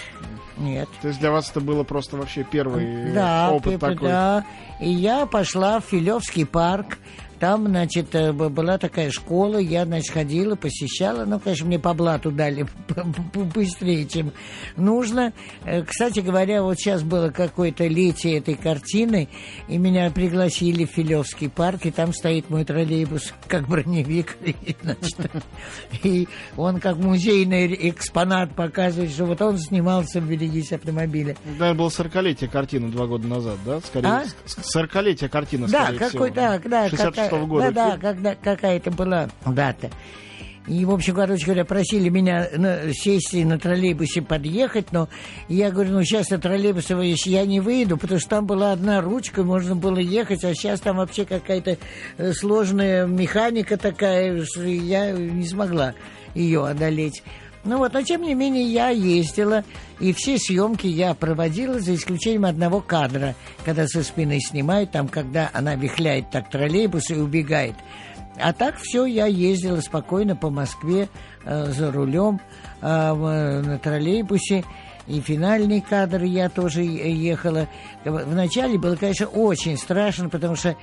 Нет. 0.57 0.89
То 1.03 1.09
есть 1.09 1.21
для 1.21 1.31
вас 1.31 1.51
это 1.51 1.61
было 1.61 1.83
просто 1.83 2.17
вообще 2.17 2.45
первый 2.45 3.13
да, 3.13 3.51
опыт 3.51 3.81
такой? 3.81 4.09
Да, 4.09 4.45
и 4.81 4.89
я 4.89 5.27
пошла 5.27 5.81
в 5.81 5.85
Филевский 5.85 6.47
парк, 6.47 6.99
там, 7.39 7.67
значит, 7.67 8.15
э, 8.15 8.33
была 8.33 8.79
такая 8.79 9.11
школа, 9.11 9.59
я, 9.59 9.85
значит, 9.85 10.13
ходила, 10.13 10.55
посещала. 10.55 11.25
Ну, 11.25 11.39
конечно, 11.41 11.67
мне 11.67 11.79
по 11.79 11.95
блату 11.95 12.31
дали 12.31 12.67
быстрее, 13.55 14.07
чем 14.07 14.33
нужно. 14.77 15.33
Э, 15.65 15.83
кстати 15.83 16.21
говоря, 16.21 16.63
вот 16.63 16.79
сейчас 16.79 17.03
было 17.03 17.31
какое-то 17.31 17.87
летие 17.87 18.39
этой 18.39 18.55
картины, 18.55 19.29
и 19.69 19.79
меня 19.79 20.11
пригласили 20.11 20.85
в 20.85 20.91
Филевский 20.91 21.49
парк, 21.49 21.87
и 21.87 21.91
там 21.91 22.13
стоит 22.13 22.51
мой 22.51 22.65
троллейбус, 22.65 23.33
как 23.49 23.69
броневик. 23.69 24.37
И, 24.45 24.77
значит, 24.83 25.45
и 26.03 26.29
он 26.57 26.81
как 26.81 26.97
музейный 26.97 27.91
экспонат 27.91 28.55
показывает, 28.55 29.11
что 29.11 29.25
вот 29.25 29.41
он 29.43 29.59
снимался 29.59 30.21
в 30.21 30.29
«Берегись 30.29 30.73
автомобиля». 30.73 31.37
Да, 31.59 31.75
было 31.75 31.89
40-летие 31.89 32.49
картины 32.49 32.89
два 32.91 33.07
года 33.07 33.27
назад, 33.27 33.59
да? 33.65 33.81
Скорее, 33.81 34.09
а? 34.09 34.25
40-летие 34.47 35.29
картины, 35.29 35.69
Да, 35.69 35.93
какой, 35.93 36.31
да, 36.31 36.59
да, 36.65 36.89
66 36.89 37.24
-го 37.31 37.47
года. 37.47 37.71
Да, 37.73 37.91
да, 37.91 37.99
когда 37.99 38.35
какая-то 38.35 38.91
была 38.91 39.29
дата. 39.47 39.91
И, 40.67 40.85
в 40.87 40.91
общем, 40.93 41.15
короче 41.15 41.45
говоря, 41.45 41.65
просили 41.67 42.09
меня 42.09 42.49
на, 42.57 42.95
сесть 42.95 43.35
и 43.35 43.45
на 43.45 43.59
троллейбусе 43.59 44.23
подъехать, 44.23 44.93
но 44.93 45.09
я 45.49 45.71
говорю, 45.71 45.93
ну, 45.93 46.03
сейчас 46.05 46.31
на 46.31 46.39
троллейбусе 46.39 46.97
я 47.27 47.45
не 47.45 47.61
выйду, 47.61 47.99
потому 47.99 48.19
что 48.19 48.31
там 48.31 48.47
была 48.47 48.73
одна 48.73 49.03
ручка, 49.03 49.43
можно 49.43 49.77
было 49.77 49.99
ехать, 49.99 50.43
а 50.43 50.55
сейчас 50.55 50.81
там 50.81 50.97
вообще 50.97 51.27
какая-то 51.27 51.77
э, 52.17 52.33
сложная 52.33 53.07
механика 53.07 53.77
такая, 53.77 54.43
что 54.45 54.63
я 54.63 55.13
не 55.13 55.47
смогла 55.47 55.95
ее 56.35 56.67
одолеть. 56.67 57.23
Ну 57.65 57.79
вот, 57.79 57.95
но 57.95 58.03
тем 58.03 58.23
не 58.23 58.35
менее 58.35 58.65
я 58.65 58.91
ездила, 58.91 59.65
и 59.99 60.13
все 60.13 60.37
съемки 60.39 60.87
я 60.87 61.15
проводила, 61.15 61.81
за 61.81 61.95
исключением 61.95 62.45
одного 62.45 62.81
кадра, 62.81 63.35
когда 63.65 63.87
со 63.87 64.03
спины 64.03 64.39
снимают, 64.41 64.91
там, 64.91 65.09
когда 65.09 65.51
она 65.53 65.75
вихляет 65.75 66.31
так 66.31 66.51
троллейбус 66.51 67.11
и 67.11 67.15
убегает. 67.15 67.75
А 68.39 68.53
так 68.53 68.77
все, 68.79 69.07
я 69.07 69.27
ездила 69.27 69.81
спокойно 69.81 70.37
по 70.37 70.51
Москве 70.51 71.09
э, 71.45 71.67
за 71.67 71.91
рулем 71.91 72.41
э, 72.83 72.87
на 72.87 73.79
троллейбусе. 73.79 74.65
И 75.07 75.21
финальный 75.21 75.83
кадр 75.83 76.23
я 76.23 76.49
тоже 76.49 76.83
ехала. 76.83 77.69
Вначале 78.07 78.79
было, 78.79 78.97
конечно, 78.97 79.27
очень 79.27 79.77
страшно, 79.77 80.31
потому 80.31 80.57
что 80.57 80.77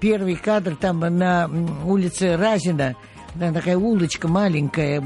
первый 0.00 0.34
кадр 0.34 0.74
там 0.74 0.98
на 0.98 1.48
улице 1.84 2.36
Разина– 2.36 2.94
такая 3.38 3.76
улочка 3.76 4.28
маленькая, 4.28 5.02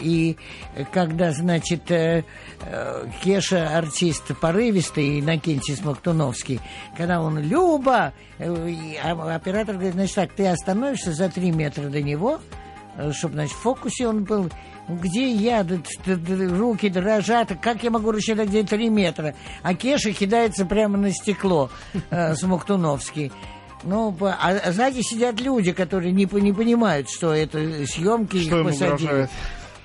и 0.00 0.36
когда, 0.92 1.32
значит, 1.32 1.90
э, 1.90 2.24
э, 2.60 3.06
Кеша, 3.22 3.76
артист 3.76 4.36
порывистый, 4.40 5.20
Иннокентий 5.20 5.76
Смоктуновский, 5.76 6.60
когда 6.96 7.20
он 7.20 7.38
«Люба!», 7.38 8.12
э, 8.38 8.74
а 9.02 9.34
оператор 9.34 9.74
говорит, 9.74 9.94
значит 9.94 10.14
так, 10.14 10.32
ты 10.32 10.46
остановишься 10.46 11.12
за 11.12 11.28
три 11.28 11.50
метра 11.50 11.88
до 11.88 12.00
него, 12.00 12.40
чтобы, 13.12 13.34
значит, 13.34 13.56
в 13.56 13.60
фокусе 13.60 14.06
он 14.06 14.24
был, 14.24 14.50
где 14.88 15.32
я, 15.32 15.66
руки 16.06 16.88
дрожат, 16.88 17.52
как 17.60 17.82
я 17.82 17.90
могу 17.90 18.12
рассчитать, 18.12 18.48
где 18.48 18.62
три 18.62 18.88
метра? 18.88 19.34
А 19.62 19.74
Кеша 19.74 20.12
кидается 20.12 20.64
прямо 20.64 20.96
на 20.96 21.10
стекло, 21.10 21.70
Смоктуновский. 22.34 23.32
Ну, 23.84 24.16
а 24.20 24.72
сзади 24.72 25.00
сидят 25.02 25.40
люди, 25.40 25.72
которые 25.72 26.12
не, 26.12 26.26
не 26.40 26.52
понимают, 26.52 27.08
что 27.10 27.32
это 27.32 27.58
съемки. 27.86 28.42
Что 28.42 28.58
ему 28.58 28.68
посадили. 28.70 29.28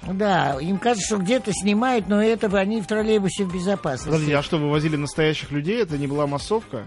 Да, 0.07 0.57
им 0.61 0.77
кажется, 0.77 1.05
что 1.05 1.17
где-то 1.17 1.51
снимают, 1.53 2.07
но 2.07 2.23
это 2.23 2.47
они 2.57 2.81
в 2.81 2.87
троллейбусе 2.87 3.43
в 3.43 3.53
безопасности. 3.53 4.09
Подожди, 4.09 4.31
а 4.31 4.41
что, 4.41 4.57
вы 4.57 4.69
возили 4.69 4.95
настоящих 4.95 5.51
людей? 5.51 5.81
Это 5.81 5.97
не 5.97 6.07
была 6.07 6.25
массовка? 6.25 6.85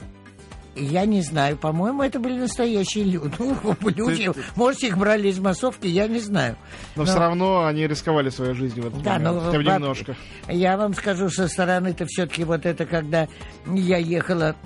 Я 0.75 1.05
не 1.05 1.21
знаю, 1.21 1.59
по-моему, 1.59 2.03
это 2.03 2.19
были 2.19 2.39
настоящие 2.39 3.05
люди. 3.05 3.31
Ну, 3.39 3.57
люди, 3.91 4.33
Ты- 4.33 4.41
может, 4.57 4.83
их 4.83 4.97
брали 4.97 5.29
из 5.29 5.39
массовки, 5.39 5.87
я 5.87 6.09
не 6.09 6.19
знаю. 6.19 6.57
Но, 6.97 7.03
Но- 7.03 7.11
все 7.11 7.19
равно 7.19 7.67
они 7.67 7.87
рисковали 7.87 8.31
своей 8.31 8.55
жизнью 8.55 8.85
в 8.85 8.87
этот 8.87 9.03
Да, 9.03 9.19
момент. 9.19 9.35
но 9.35 9.41
Хотя 9.43 9.59
бы 9.59 9.65
немножко. 9.65 10.17
Я 10.49 10.79
вам 10.79 10.95
скажу, 10.95 11.29
со 11.29 11.47
стороны-то 11.49 12.07
все-таки 12.07 12.45
вот 12.45 12.65
это, 12.65 12.87
когда 12.87 13.29
я 13.67 13.99
ехала 13.99 14.57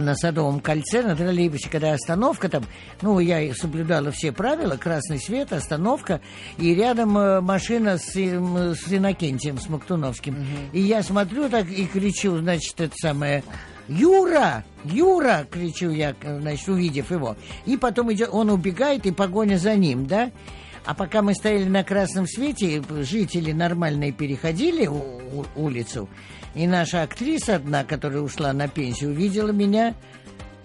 на 0.00 0.14
Садовом 0.14 0.60
кольце, 0.60 1.02
на 1.02 1.16
троллейбусе, 1.16 1.68
когда 1.70 1.92
остановка 1.92 2.48
там, 2.48 2.64
ну, 3.02 3.18
я 3.20 3.54
соблюдала 3.54 4.10
все 4.10 4.32
правила, 4.32 4.76
красный 4.76 5.18
свет, 5.18 5.52
остановка, 5.52 6.20
и 6.58 6.74
рядом 6.74 7.16
э, 7.18 7.40
машина 7.40 7.98
с, 7.98 8.12
с 8.12 8.92
Иннокентием, 8.92 9.58
с 9.58 9.68
Мактуновским. 9.68 10.46
И 10.72 10.80
я 10.80 11.02
смотрю 11.02 11.48
так 11.48 11.68
и 11.68 11.86
кричу, 11.86 12.38
значит, 12.38 12.80
это 12.80 12.94
самое... 12.96 13.42
Юра! 13.88 14.64
Юра! 14.84 15.46
кричу 15.50 15.90
я, 15.90 16.14
э, 16.20 16.40
значит, 16.40 16.68
увидев 16.68 17.10
его. 17.10 17.36
И 17.64 17.76
потом 17.76 18.12
идет, 18.12 18.28
он 18.32 18.50
убегает, 18.50 19.06
и 19.06 19.12
погоня 19.12 19.56
за 19.56 19.76
ним, 19.76 20.06
да? 20.06 20.30
А 20.84 20.94
пока 20.94 21.22
мы 21.22 21.34
стояли 21.34 21.68
на 21.68 21.84
красном 21.84 22.26
свете, 22.26 22.82
жители 23.00 23.52
нормальные 23.52 24.12
переходили 24.12 24.88
улицу, 25.54 26.08
и 26.54 26.66
наша 26.66 27.02
актриса 27.02 27.56
одна, 27.56 27.84
которая 27.84 28.22
ушла 28.22 28.52
на 28.52 28.68
пенсию, 28.68 29.10
увидела 29.10 29.50
меня 29.50 29.94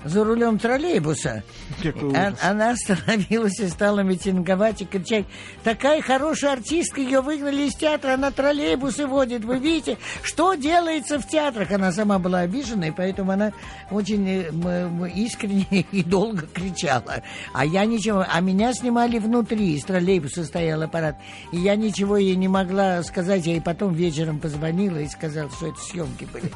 за 0.06 0.24
рулем 0.24 0.60
троллейбуса. 0.60 1.44
Ужас. 1.84 2.38
Она 2.42 2.72
остановилась 2.72 3.60
и 3.60 3.68
стала 3.68 4.02
митинговать 4.02 4.82
и 4.82 4.86
кричать, 4.86 5.26
такая 5.64 6.02
хорошая 6.02 6.54
артистка, 6.54 7.02
ее 7.02 7.22
выгнали 7.22 7.64
из 7.64 7.76
театра, 7.76 8.14
она 8.14 8.32
троллейбусы 8.32 9.08
водит, 9.08 9.44
вы 9.44 9.60
видите, 9.60 9.98
что 10.22 10.56
делается 10.56 11.20
в 11.20 11.28
театрах. 11.28 11.72
Она 11.72 11.92
сама 11.92 12.20
была 12.20 12.40
обижена, 12.40 12.88
и 12.88 12.92
поэтому 12.92 13.32
она 13.32 13.54
очень 13.92 14.28
э, 14.28 15.10
искренне 15.16 15.86
и 15.92 16.04
долго 16.04 16.48
кричала. 16.48 17.24
А 17.54 17.66
я 17.66 17.86
ничего, 17.86 18.26
а 18.28 18.40
меня 18.42 18.74
снимали 18.74 19.20
внутри, 19.20 19.76
из 19.76 19.84
троллейбуса 19.84 20.44
стоял 20.46 20.82
аппарат, 20.82 21.18
и 21.52 21.58
я 21.58 21.76
ничего 21.76 22.18
ей 22.18 22.36
не 22.36 22.48
могла 22.48 23.04
сказать, 23.04 23.46
я 23.46 23.54
ей 23.54 23.62
потом 23.62 23.94
вечером 23.94 24.40
позвонила 24.40 24.98
и 24.98 25.08
сказала, 25.08 25.50
что 25.52 25.68
это 25.68 25.80
съемки 25.80 26.28
были. 26.32 26.52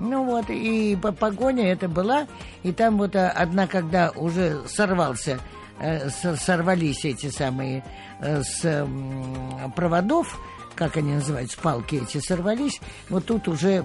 Ну 0.00 0.24
вот, 0.24 0.50
и 0.50 0.96
по- 1.00 1.12
погоня 1.12 1.70
это 1.72 1.88
была, 1.88 2.26
и 2.62 2.72
там 2.72 2.98
вот 2.98 3.14
а, 3.16 3.30
одна, 3.30 3.66
когда 3.66 4.10
уже 4.10 4.66
сорвался, 4.66 5.38
э, 5.80 6.08
сорвались 6.10 7.04
эти 7.04 7.30
самые 7.30 7.84
э, 8.20 8.42
с 8.42 8.86
проводов, 9.76 10.38
как 10.74 10.96
они 10.96 11.14
называются, 11.14 11.58
палки 11.60 11.96
эти 11.96 12.18
сорвались, 12.18 12.80
вот 13.08 13.26
тут 13.26 13.48
уже 13.48 13.84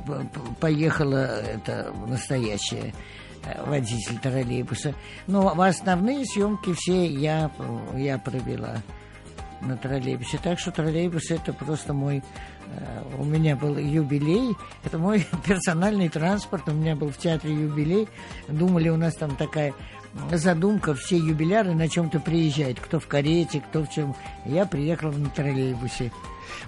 поехала 0.59 1.41
это 1.41 1.93
настоящая 2.07 2.93
э, 3.45 3.63
водитель 3.65 4.17
троллейбуса. 4.19 4.95
Но 5.27 5.49
основные 5.61 6.25
съемки 6.25 6.73
все 6.73 7.05
я, 7.05 7.51
э, 7.59 7.99
я 7.99 8.17
провела 8.17 8.77
на 9.61 9.77
троллейбусе. 9.77 10.39
Так 10.41 10.59
что 10.59 10.71
троллейбус 10.71 11.31
это 11.31 11.53
просто 11.53 11.93
мой... 11.93 12.23
э, 12.77 13.03
У 13.17 13.23
меня 13.23 13.55
был 13.55 13.77
юбилей, 13.77 14.55
это 14.83 14.97
мой 14.97 15.25
персональный 15.45 16.09
транспорт, 16.09 16.63
у 16.67 16.71
меня 16.71 16.95
был 16.95 17.09
в 17.09 17.17
театре 17.17 17.53
юбилей. 17.53 18.07
Думали, 18.47 18.89
у 18.89 18.97
нас 18.97 19.15
там 19.15 19.35
такая 19.35 19.73
задумка, 20.31 20.93
все 20.93 21.17
юбиляры 21.17 21.73
на 21.73 21.87
чем-то 21.87 22.19
приезжают. 22.19 22.79
Кто 22.79 22.99
в 22.99 23.07
карете, 23.07 23.61
кто 23.61 23.83
в 23.83 23.89
чем. 23.89 24.15
Я 24.45 24.65
приехал 24.65 25.11
на 25.11 25.29
троллейбусе. 25.29 26.11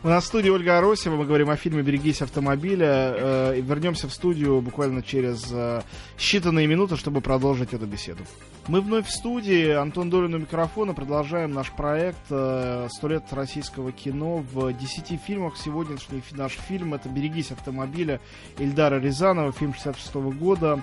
У 0.04 0.08
нас 0.08 0.24
в 0.24 0.28
студии 0.28 0.50
Ольга 0.50 0.78
Аросева, 0.78 1.16
мы 1.16 1.26
говорим 1.26 1.50
о 1.50 1.56
фильме 1.56 1.82
«Берегись 1.82 2.22
автомобиля». 2.22 3.14
э, 3.16 3.56
и 3.58 3.62
вернемся 3.62 4.08
в 4.08 4.14
студию 4.14 4.62
буквально 4.62 5.04
через 5.04 5.48
э, 5.52 5.82
считанные 6.18 6.68
минуты, 6.68 6.98
чтобы 6.98 7.22
продолжить 7.22 7.74
эту 7.74 7.86
беседу. 7.86 8.24
Мы 8.68 8.82
вновь 8.82 9.08
в 9.08 9.12
студии, 9.12 9.70
Антон 9.70 10.10
Долин 10.10 10.34
у 10.34 10.38
микрофона, 10.40 10.94
продолжаем 10.94 11.52
наш 11.52 11.72
проект 11.72 12.20
э, 12.30 12.88
«Сто 12.92 13.08
лет 13.08 13.26
российского 13.32 13.92
кино» 13.92 14.44
в 14.54 14.74
10 14.74 15.20
фильмах. 15.20 15.58
Сегодняшний 15.58 16.22
наш 16.32 16.54
фильм— 16.54 16.94
это 16.96 17.10
«Берегись 17.10 17.52
автомобиля» 17.52 18.20
Ильдара 18.58 19.00
Рязанова, 19.00 19.52
фильм 19.52 19.74
66 19.74 20.14
года. 20.38 20.82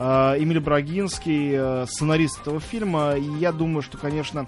Э, 0.00 0.36
Эмиль 0.38 0.60
Брагинский, 0.60 1.52
э, 1.52 1.86
сценарист 1.86 2.40
этого 2.40 2.58
фильма. 2.58 3.16
И 3.16 3.38
я 3.38 3.52
думаю, 3.52 3.82
что, 3.82 3.98
конечно, 3.98 4.46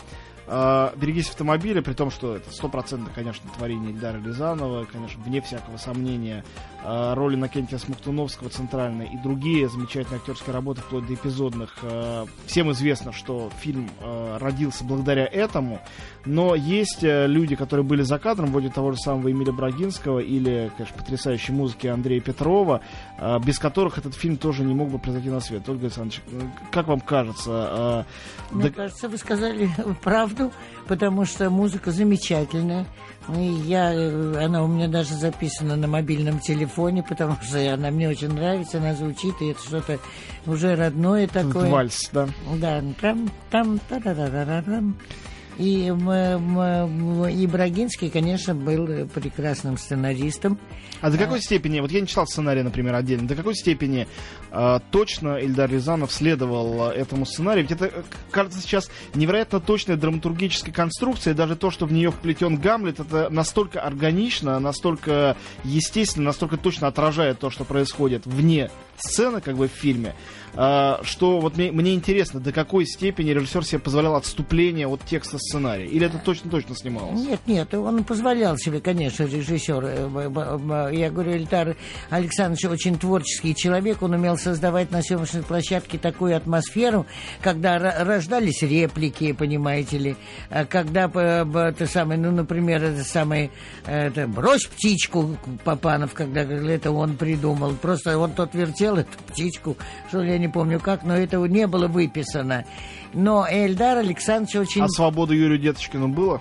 э, 0.53 0.91
«Берегись 0.97 1.31
автомобиля», 1.31 1.83
при 1.83 1.95
том, 1.95 2.11
что 2.11 2.37
это 2.37 2.51
стопроцентно, 2.53 3.09
конечно, 3.15 3.49
творение 3.57 3.91
Ильдара 3.93 4.19
Рязанова, 4.23 4.85
конечно, 4.85 5.23
вне 5.25 5.41
всякого 5.41 5.77
сомнения, 5.79 6.45
э, 6.85 7.15
роли 7.15 7.37
Накентия 7.37 7.79
Смоктуновского 7.79 8.51
центральной 8.51 9.07
и 9.07 9.17
другие 9.17 9.69
замечательные 9.69 10.19
актерские 10.19 10.53
работы, 10.55 10.81
вплоть 10.83 11.07
до 11.07 11.15
эпизодных. 11.15 11.75
Э, 11.83 12.27
Всем 12.47 12.71
известно, 12.73 13.13
что 13.13 13.51
фильм 13.61 13.89
э, 14.01 14.37
родился 14.41 14.85
благодаря 14.85 15.25
этому, 15.27 15.81
но 16.27 16.55
есть 16.55 17.03
э, 17.03 17.27
люди, 17.27 17.57
которые 17.57 17.85
были 17.87 18.03
за 18.03 18.19
кадром, 18.19 18.51
вроде 18.53 18.69
того 18.69 18.93
же 18.93 18.99
самого 18.99 19.31
Эмиля 19.31 19.53
Брагинского 19.53 20.19
или, 20.19 20.71
конечно, 20.77 20.97
потрясающей 20.99 21.55
музыки 21.55 21.87
Андрея 21.87 22.21
Петрова, 22.21 22.81
э, 23.19 23.39
без 23.41 23.59
которых 23.59 23.99
этот 23.99 24.15
фильм 24.15 24.37
тоже 24.37 24.63
не 24.65 24.75
мог 24.75 24.91
бы 24.91 24.99
произойти 24.99 25.31
на 25.31 25.41
свет. 25.41 25.69
Ольга 25.69 25.87
Александрович, 25.87 26.21
э, 26.31 26.41
как 26.71 26.89
вам 26.89 27.01
кажется? 27.01 28.05
э, 28.51 28.55
Мне 28.55 28.65
да- 28.65 28.71
кажется, 28.71 29.09
вы 29.09 29.17
сказали 29.19 29.71
правду, 30.03 30.42
потому 30.89 31.25
что 31.25 31.51
музыка 31.51 31.91
замечательная. 31.91 32.87
И 33.37 33.43
я, 33.67 33.93
э, 33.95 34.45
она 34.45 34.65
у 34.65 34.67
меня 34.67 34.89
даже 34.89 35.15
записана 35.15 35.77
на 35.77 35.87
мобильном 35.87 36.41
телефоне, 36.41 37.03
потому 37.03 37.37
что 37.43 37.59
она 37.73 37.91
мне 37.91 38.09
очень 38.09 38.33
нравится, 38.33 38.79
она 38.79 38.95
звучит, 38.95 39.35
и 39.41 39.51
это 39.51 39.63
что-то 39.63 39.99
уже 40.47 40.75
родное 40.75 41.29
такое. 41.29 41.71
Вальс, 41.71 42.11
да. 42.13 42.29
Да, 42.57 42.83
там, 43.01 43.31
там, 43.51 43.79
та 43.89 44.01
да 44.01 44.15
да 44.15 44.29
да 44.29 44.63
там. 44.63 44.97
И, 45.59 45.89
м, 45.89 46.09
м, 46.09 46.59
м, 46.59 47.27
и 47.27 47.47
Брагинский, 47.47 48.11
конечно, 48.11 48.55
был 48.55 49.07
прекрасным 49.09 49.77
сценаристом. 49.77 50.59
А 51.03 51.11
до 51.11 51.19
какой 51.19 51.41
степени, 51.41 51.81
вот 51.81 51.91
я 51.91 52.01
не 52.01 52.07
читал 52.07 52.27
сценарий, 52.27 52.63
например, 52.63 52.95
отдельно, 52.95 53.27
до 53.27 53.35
какой 53.35 53.57
степени 53.57 54.07
э, 54.53 54.79
точно 54.93 55.37
Ильдар 55.37 55.69
Рязанов 55.69 56.13
следовал 56.13 56.91
этому 56.91 57.27
сценарию? 57.27 57.67
Ведь 57.67 57.73
это, 57.73 57.87
э, 57.87 58.03
кажется, 58.31 58.61
сейчас 58.61 58.89
невероятно 59.15 59.59
точная 59.59 59.97
драматургическая 59.97 60.73
конструкция, 60.73 61.35
даже 61.35 61.57
то, 61.57 61.73
что 61.73 61.87
в 61.87 61.93
нее 61.93 62.13
вплетен 62.13 62.57
Гамлет, 62.57 63.01
это 63.01 63.29
настолько 63.31 63.81
органично, 63.81 64.61
настолько 64.61 65.37
естественно, 65.65 66.27
настолько 66.27 66.57
точно 66.57 66.87
отражает 66.87 67.41
то, 67.41 67.51
что 67.51 67.65
происходит 67.65 68.25
вне 68.25 68.71
сцены, 68.97 69.41
как 69.41 69.57
бы 69.57 69.67
в 69.67 69.73
фильме, 69.73 70.15
э, 70.55 70.97
что 71.03 71.41
вот 71.41 71.57
мне, 71.57 71.73
мне 71.73 71.95
интересно, 71.95 72.39
до 72.39 72.53
какой 72.53 72.87
степени 72.87 73.31
режиссер 73.31 73.65
себе 73.65 73.79
позволял 73.81 74.15
отступление 74.15 74.87
от 74.87 75.05
текста 75.05 75.39
сценария? 75.43 75.87
Или 75.87 76.07
это 76.07 76.19
точно-точно 76.19 76.75
снималось? 76.77 77.21
Нет, 77.21 77.41
нет, 77.47 77.75
он 77.75 78.05
позволял 78.05 78.57
себе, 78.59 78.81
конечно, 78.81 79.25
режиссер. 79.25 79.85
Э, 79.85 80.91
Я 80.93 81.11
говорю, 81.11 81.33
Эльдар 81.33 81.77
Александрович 82.11 82.65
очень 82.65 82.99
творческий 82.99 83.55
человек, 83.55 84.03
он 84.03 84.13
умел 84.15 84.37
создавать 84.39 84.91
на 84.91 85.03
съемочной 85.03 85.43
площадке 85.43 85.99
такую 85.99 86.37
атмосферу, 86.37 87.07
когда 87.41 87.77
ро- 87.79 88.05
рождались 88.05 88.63
реплики, 88.63 89.33
понимаете 89.33 89.99
ли, 89.99 90.17
а 90.51 90.65
когда, 90.65 91.05
это 91.07 91.87
самое, 91.87 92.19
ну, 92.21 92.31
например, 92.31 92.83
это 92.83 93.05
самое, 93.05 93.51
это, 93.87 94.27
брось 94.27 94.67
птичку, 94.67 95.37
Папанов, 95.65 96.15
когда 96.15 96.43
это 96.43 96.91
он 96.91 97.17
придумал, 97.17 97.75
просто 97.75 98.19
он 98.19 98.33
тот 98.33 98.55
вертел 98.55 98.97
эту 98.97 99.11
птичку, 99.29 99.77
что 100.09 100.23
я 100.23 100.39
не 100.39 100.49
помню 100.49 100.81
как, 100.81 101.05
но 101.05 101.17
этого 101.17 101.47
не 101.47 101.67
было 101.67 101.89
выписано. 101.89 102.65
Но 103.15 103.47
Эльдар 103.49 103.99
Александрович 103.99 104.57
очень... 104.57 104.83
А 104.83 104.89
свобода 104.89 105.35
Юрию 105.35 105.59
Деточкину 105.59 106.09
было? 106.09 106.41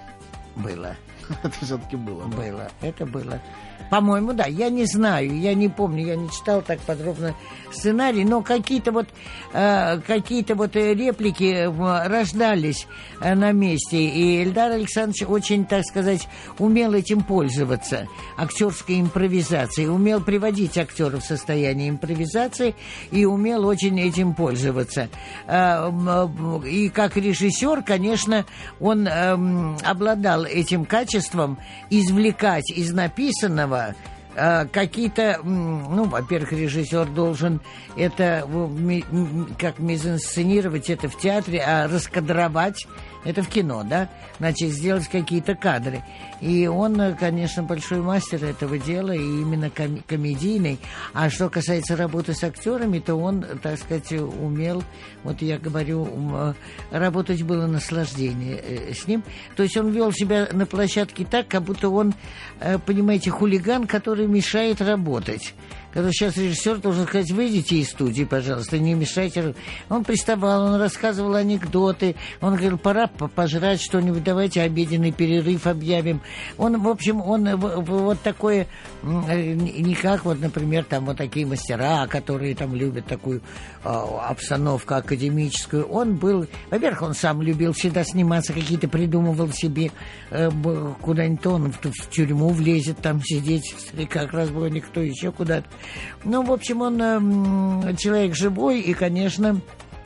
Было. 0.55 0.95
Это 1.43 1.53
все-таки 1.65 1.95
было. 1.95 2.23
Было, 2.25 2.69
это 2.81 3.05
было. 3.05 3.39
По-моему, 3.89 4.33
да. 4.33 4.45
Я 4.45 4.69
не 4.69 4.85
знаю, 4.85 5.39
я 5.39 5.53
не 5.53 5.69
помню, 5.69 6.05
я 6.05 6.15
не 6.15 6.29
читал 6.29 6.61
так 6.61 6.79
подробно 6.81 7.35
сценарий, 7.73 8.25
но 8.25 8.41
какие-то 8.41 8.91
вот 8.91 9.07
э, 9.53 9.99
какие-то 10.05 10.55
вот 10.55 10.75
э, 10.75 10.93
реплики 10.93 11.53
э, 11.53 12.07
рождались 12.07 12.87
э, 13.21 13.33
на 13.35 13.51
месте, 13.51 13.97
и 13.97 14.43
Эльдар 14.43 14.71
Александрович 14.71 15.23
очень, 15.27 15.65
так 15.65 15.83
сказать, 15.85 16.27
умел 16.59 16.93
этим 16.93 17.21
пользоваться, 17.23 18.07
актерской 18.37 18.99
импровизацией, 19.01 19.89
умел 19.89 20.21
приводить 20.21 20.77
актеров 20.77 21.23
в 21.23 21.27
состояние 21.27 21.89
импровизации 21.89 22.75
и 23.11 23.25
умел 23.25 23.65
очень 23.65 23.99
этим 23.99 24.33
пользоваться. 24.33 25.09
И 25.47 26.89
как 26.89 27.17
режиссер, 27.17 27.83
конечно, 27.83 28.45
он 28.79 29.07
эм, 29.07 29.77
обладал 29.83 30.45
этим 30.45 30.85
качеством 30.85 31.57
извлекать 31.89 32.69
из 32.71 32.91
написанного 32.91 33.70
э, 34.35 34.65
какие-то, 34.67 35.39
м, 35.43 35.95
ну, 35.95 36.05
во-первых, 36.05 36.53
режиссер 36.53 37.07
должен 37.07 37.61
это 37.95 38.47
как 39.59 39.79
мизансценировать 39.79 40.89
это 40.89 41.09
в 41.09 41.17
театре, 41.17 41.63
а 41.65 41.87
раскадровать 41.87 42.87
Это 43.23 43.43
в 43.43 43.49
кино, 43.49 43.83
да? 43.83 44.09
Значит, 44.39 44.71
сделать 44.71 45.07
какие-то 45.07 45.55
кадры. 45.55 46.03
И 46.39 46.65
он, 46.67 46.99
э, 46.99 47.13
конечно, 47.13 47.61
большой 47.61 48.01
мастер 48.01 48.43
этого 48.43 48.79
дела, 48.79 49.11
и 49.11 49.19
именно 49.19 49.69
ком- 49.69 50.03
комедийный. 50.07 50.79
А 51.13 51.29
что 51.29 51.49
касается 51.49 51.95
работы 51.95 52.33
с 52.33 52.43
актерами, 52.43 52.99
то 52.99 53.15
он, 53.15 53.45
так 53.61 53.77
сказать, 53.77 54.11
умел, 54.11 54.83
вот 55.23 55.41
я 55.41 55.59
говорю, 55.59 56.07
э, 56.33 56.53
работать 56.91 57.43
было 57.43 57.67
наслаждение 57.67 58.57
э, 58.57 58.93
с 58.93 59.05
ним. 59.07 59.23
То 59.55 59.63
есть 59.63 59.77
он 59.77 59.91
вел 59.91 60.11
себя 60.11 60.47
на 60.51 60.65
площадке 60.65 61.23
так, 61.25 61.47
как 61.47 61.63
будто 61.63 61.89
он, 61.89 62.13
понимаете, 62.85 63.29
хулиган, 63.29 63.85
который 63.85 64.27
мешает 64.27 64.81
работать 64.81 65.53
когда 65.93 66.09
сейчас 66.11 66.37
режиссер 66.37 66.77
должен 66.77 67.05
сказать, 67.05 67.31
выйдите 67.31 67.77
из 67.77 67.89
студии, 67.89 68.23
пожалуйста, 68.23 68.77
не 68.79 68.93
мешайте. 68.93 69.55
Он 69.89 70.03
приставал, 70.03 70.73
он 70.73 70.79
рассказывал 70.79 71.35
анекдоты, 71.35 72.15
он 72.39 72.55
говорил, 72.55 72.77
пора 72.77 73.07
пожрать 73.07 73.81
что-нибудь, 73.81 74.23
давайте 74.23 74.61
обеденный 74.61 75.11
перерыв 75.11 75.67
объявим. 75.67 76.21
Он, 76.57 76.81
в 76.81 76.87
общем, 76.87 77.21
он 77.21 77.55
вот 77.55 78.21
такое, 78.21 78.67
э, 79.03 79.53
не 79.53 79.95
как 79.95 80.25
вот, 80.25 80.39
например, 80.39 80.85
там 80.85 81.05
вот 81.05 81.17
такие 81.17 81.45
мастера, 81.45 82.07
которые 82.07 82.55
там 82.55 82.73
любят 82.73 83.05
такую 83.05 83.41
э, 83.83 83.89
обстановку 83.89 84.95
академическую. 84.95 85.85
Он 85.85 86.15
был, 86.15 86.47
во-первых, 86.69 87.01
он 87.01 87.13
сам 87.13 87.41
любил 87.41 87.73
всегда 87.73 88.03
сниматься, 88.03 88.53
какие-то 88.53 88.87
придумывал 88.87 89.51
себе 89.51 89.91
э, 90.29 90.49
куда-нибудь 91.01 91.45
он 91.45 91.71
в, 91.71 92.09
тюрьму 92.09 92.49
влезет, 92.49 92.97
там 92.99 93.21
сидеть, 93.23 93.75
как 94.09 94.33
разбойник, 94.33 94.87
кто 94.87 95.01
еще 95.01 95.31
куда-то. 95.31 95.67
Ну, 96.23 96.43
в 96.43 96.51
общем, 96.51 96.81
он 96.81 97.01
э, 97.01 97.95
человек 97.95 98.35
живой 98.35 98.81
и, 98.81 98.93
конечно, 98.93 99.61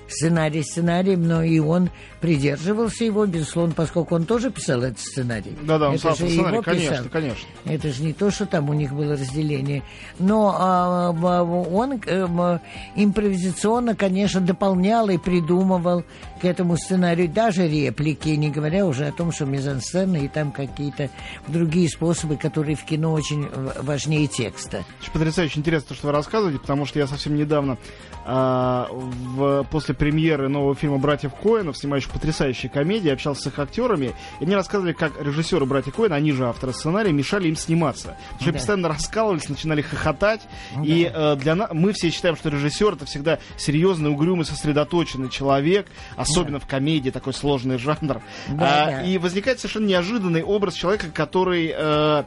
сценарий 0.07 0.63
сценарием, 0.63 1.27
но 1.27 1.43
и 1.43 1.59
он 1.59 1.89
придерживался 2.21 3.05
его, 3.05 3.25
безусловно, 3.25 3.73
поскольку 3.75 4.15
он 4.15 4.25
тоже 4.25 4.51
писал 4.51 4.83
этот 4.83 4.99
сценарий. 4.99 5.55
Да-да, 5.63 5.89
он 5.89 5.95
это 5.95 6.09
же 6.09 6.27
сценарий, 6.27 6.53
его 6.53 6.61
конечно, 6.61 6.91
писал. 6.91 7.09
конечно. 7.11 7.47
Это 7.65 7.89
же 7.91 8.03
не 8.03 8.13
то, 8.13 8.31
что 8.31 8.45
там 8.45 8.69
у 8.69 8.73
них 8.73 8.93
было 8.93 9.13
разделение. 9.13 9.83
Но 10.19 10.55
а, 10.57 11.11
он 11.11 12.01
а, 12.07 12.59
импровизационно, 12.95 13.95
конечно, 13.95 14.41
дополнял 14.41 15.09
и 15.09 15.17
придумывал 15.17 16.03
к 16.41 16.45
этому 16.45 16.77
сценарию 16.77 17.29
даже 17.29 17.67
реплики, 17.67 18.29
не 18.29 18.49
говоря 18.49 18.85
уже 18.85 19.07
о 19.07 19.11
том, 19.11 19.31
что 19.31 19.45
мизансцены 19.45 20.25
и 20.25 20.27
там 20.27 20.51
какие-то 20.51 21.09
другие 21.47 21.89
способы, 21.89 22.37
которые 22.37 22.75
в 22.75 22.83
кино 22.83 23.13
очень 23.13 23.47
важнее 23.81 24.27
текста. 24.27 24.83
Потрясающе 25.13 25.59
интересно, 25.59 25.89
то, 25.89 25.95
что 25.95 26.07
вы 26.07 26.13
рассказываете, 26.13 26.59
потому 26.59 26.85
что 26.85 26.99
я 26.99 27.07
совсем 27.07 27.35
недавно 27.35 27.77
а, 28.25 28.87
в, 28.91 29.65
после 29.69 29.95
премьеры 29.95 30.49
нового 30.49 30.75
фильма 30.75 30.97
«Братьев 30.97 31.33
Коинов», 31.33 31.77
снимающих 31.77 32.11
потрясающие 32.11 32.69
комедии, 32.69 33.09
общался 33.09 33.43
с 33.43 33.47
их 33.47 33.59
актерами, 33.59 34.13
и 34.39 34.45
мне 34.45 34.55
рассказывали, 34.55 34.93
как 34.93 35.21
режиссеры 35.21 35.65
«Братьев 35.65 35.95
Коина», 35.95 36.15
они 36.15 36.31
же 36.31 36.47
авторы 36.47 36.73
сценария, 36.73 37.11
мешали 37.11 37.47
им 37.47 37.55
сниматься. 37.55 38.17
Потому 38.31 38.41
что 38.41 38.51
да. 38.51 38.57
постоянно 38.57 38.87
раскалывались, 38.89 39.47
начинали 39.47 39.81
хохотать, 39.81 40.41
да. 40.75 40.83
и 40.83 41.09
э, 41.11 41.35
для 41.37 41.55
нас, 41.55 41.69
мы 41.71 41.93
все 41.93 42.09
считаем, 42.09 42.35
что 42.35 42.49
режиссер 42.49 42.93
это 42.93 43.05
всегда 43.05 43.39
серьезный, 43.57 44.09
угрюмый, 44.09 44.45
сосредоточенный 44.45 45.29
человек, 45.29 45.87
особенно 46.15 46.34
да. 46.43 46.59
в 46.59 46.67
комедии, 46.67 47.09
такой 47.09 47.33
сложный 47.33 47.77
жанр. 47.77 48.21
Да, 48.47 48.83
а, 48.83 48.85
да. 48.87 49.03
И 49.03 49.17
возникает 49.17 49.59
совершенно 49.59 49.85
неожиданный 49.87 50.43
образ 50.43 50.73
человека, 50.73 51.07
который... 51.13 51.73
Э, 51.75 52.23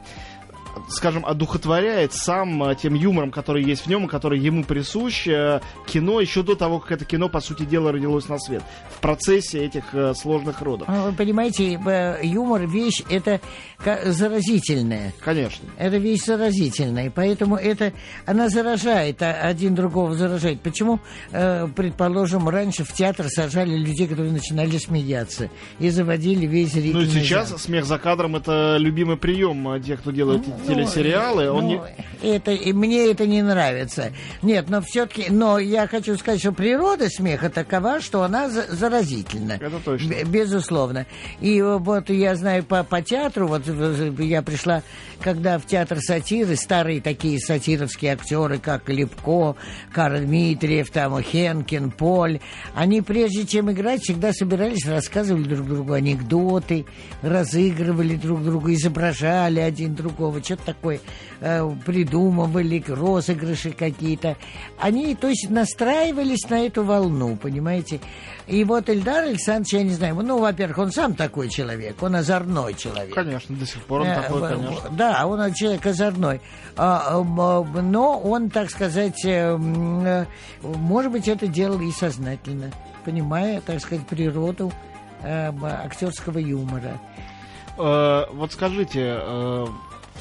скажем, 0.87 1.25
одухотворяет 1.25 2.13
сам 2.13 2.63
э, 2.63 2.75
тем 2.75 2.93
юмором, 2.93 3.31
который 3.31 3.63
есть 3.63 3.83
в 3.83 3.87
нем, 3.87 4.05
и 4.05 4.07
который 4.07 4.39
ему 4.39 4.63
присущ, 4.63 5.27
э, 5.27 5.61
кино 5.85 6.19
еще 6.21 6.43
до 6.43 6.55
того, 6.55 6.79
как 6.79 6.93
это 6.93 7.05
кино, 7.05 7.29
по 7.29 7.39
сути 7.41 7.63
дела, 7.63 7.91
родилось 7.91 8.29
на 8.29 8.39
свет. 8.39 8.63
В 8.89 8.99
процессе 8.99 9.65
этих 9.65 9.93
э, 9.93 10.13
сложных 10.13 10.61
родов. 10.61 10.87
А 10.89 11.09
вы 11.09 11.13
понимаете, 11.13 11.79
юмор, 12.23 12.67
вещь, 12.67 13.03
это 13.09 13.41
заразительная. 14.05 15.13
Конечно. 15.19 15.67
Это 15.77 15.97
вещь 15.97 16.25
заразительная, 16.25 17.11
поэтому 17.13 17.55
это, 17.55 17.93
она 18.25 18.49
заражает, 18.49 19.21
а 19.21 19.31
один 19.31 19.75
другого 19.75 20.15
заражает. 20.15 20.61
Почему, 20.61 20.99
предположим, 21.31 22.49
раньше 22.49 22.83
в 22.83 22.91
театр 22.93 23.27
сажали 23.29 23.75
людей, 23.75 24.07
которые 24.07 24.33
начинали 24.33 24.77
смеяться 24.77 25.49
и 25.79 25.89
заводили 25.89 26.45
весь 26.45 26.75
ритм. 26.75 26.99
Ну, 26.99 27.05
сейчас 27.05 27.49
смех 27.61 27.85
за 27.85 27.97
кадром 27.97 28.35
это 28.35 28.77
любимый 28.77 29.17
прием 29.17 29.81
тех, 29.81 30.01
кто 30.01 30.11
делает 30.11 30.43
ну, 30.45 30.53
телесериалы. 30.67 31.45
Ну, 31.45 31.55
он 31.55 31.67
не... 31.67 31.81
это, 32.21 32.51
и 32.51 32.73
мне 32.73 33.11
это 33.11 33.25
не 33.25 33.41
нравится. 33.41 34.11
Нет, 34.41 34.69
но 34.69 34.81
все-таки, 34.81 35.27
но 35.29 35.57
я 35.57 35.87
хочу 35.87 36.17
сказать, 36.17 36.39
что 36.39 36.51
природа 36.51 37.09
смеха 37.09 37.49
такова, 37.49 38.01
что 38.01 38.23
она 38.23 38.49
заразительна. 38.49 39.53
Это 39.53 39.79
точно. 39.83 40.13
Безусловно. 40.25 41.05
И 41.39 41.61
вот 41.61 42.09
я 42.09 42.35
знаю 42.35 42.63
по, 42.63 42.83
по 42.83 43.01
театру, 43.01 43.47
вот 43.47 43.68
я 44.19 44.41
пришла, 44.41 44.83
когда 45.21 45.59
в 45.59 45.65
театр 45.65 45.99
сатиры, 45.99 46.55
старые 46.55 47.01
такие 47.01 47.39
сатировские 47.39 48.13
актеры, 48.13 48.59
как 48.59 48.89
Лепко, 48.89 49.55
Карл 49.91 50.19
Дмитриев, 50.19 50.89
там 50.91 51.21
Хенкин, 51.21 51.91
Поль, 51.91 52.39
они 52.73 53.01
прежде 53.01 53.45
чем 53.45 53.71
играть, 53.71 54.01
всегда 54.01 54.33
собирались, 54.33 54.85
рассказывали 54.85 55.43
друг 55.43 55.67
другу 55.67 55.93
анекдоты, 55.93 56.85
разыгрывали 57.21 58.15
друг 58.15 58.43
друга, 58.43 58.73
изображали 58.73 59.59
один 59.59 59.95
другого, 59.95 60.43
что-то 60.43 60.65
такое 60.67 60.99
э, 61.41 61.69
придумывали, 61.85 62.83
розыгрыши 62.87 63.71
какие-то. 63.71 64.37
Они, 64.79 65.15
то 65.15 65.27
есть, 65.27 65.49
настраивались 65.49 66.49
на 66.49 66.65
эту 66.65 66.83
волну, 66.83 67.35
понимаете? 67.35 67.99
И 68.47 68.63
вот 68.63 68.89
Эльдар 68.89 69.25
Александрович, 69.25 69.73
я 69.73 69.83
не 69.83 69.91
знаю, 69.91 70.15
ну, 70.15 70.39
во-первых, 70.39 70.77
он 70.79 70.91
сам 70.91 71.13
такой 71.13 71.49
человек, 71.49 72.01
он 72.01 72.15
озорной 72.15 72.73
человек. 72.73 73.13
Конечно, 73.13 73.55
до 73.59 73.65
сих 73.65 73.83
пор 73.83 74.01
он 74.01 74.07
э, 74.07 74.15
такой, 74.15 74.41
конечно. 74.49 74.89
Да, 74.91 75.25
он 75.27 75.53
человек 75.53 75.85
озорной. 75.85 76.41
А, 76.77 77.21
но 77.21 78.19
он, 78.19 78.49
так 78.49 78.69
сказать, 78.69 79.25
э, 79.25 79.57
э, 79.59 80.25
может 80.61 81.11
быть, 81.11 81.27
это 81.27 81.47
делал 81.47 81.79
и 81.81 81.91
сознательно, 81.91 82.71
понимая, 83.05 83.61
так 83.61 83.79
сказать, 83.79 84.07
природу 84.07 84.71
актерского 85.21 86.39
юмора. 86.39 86.97
Вот 87.75 88.53
скажите, 88.53 89.21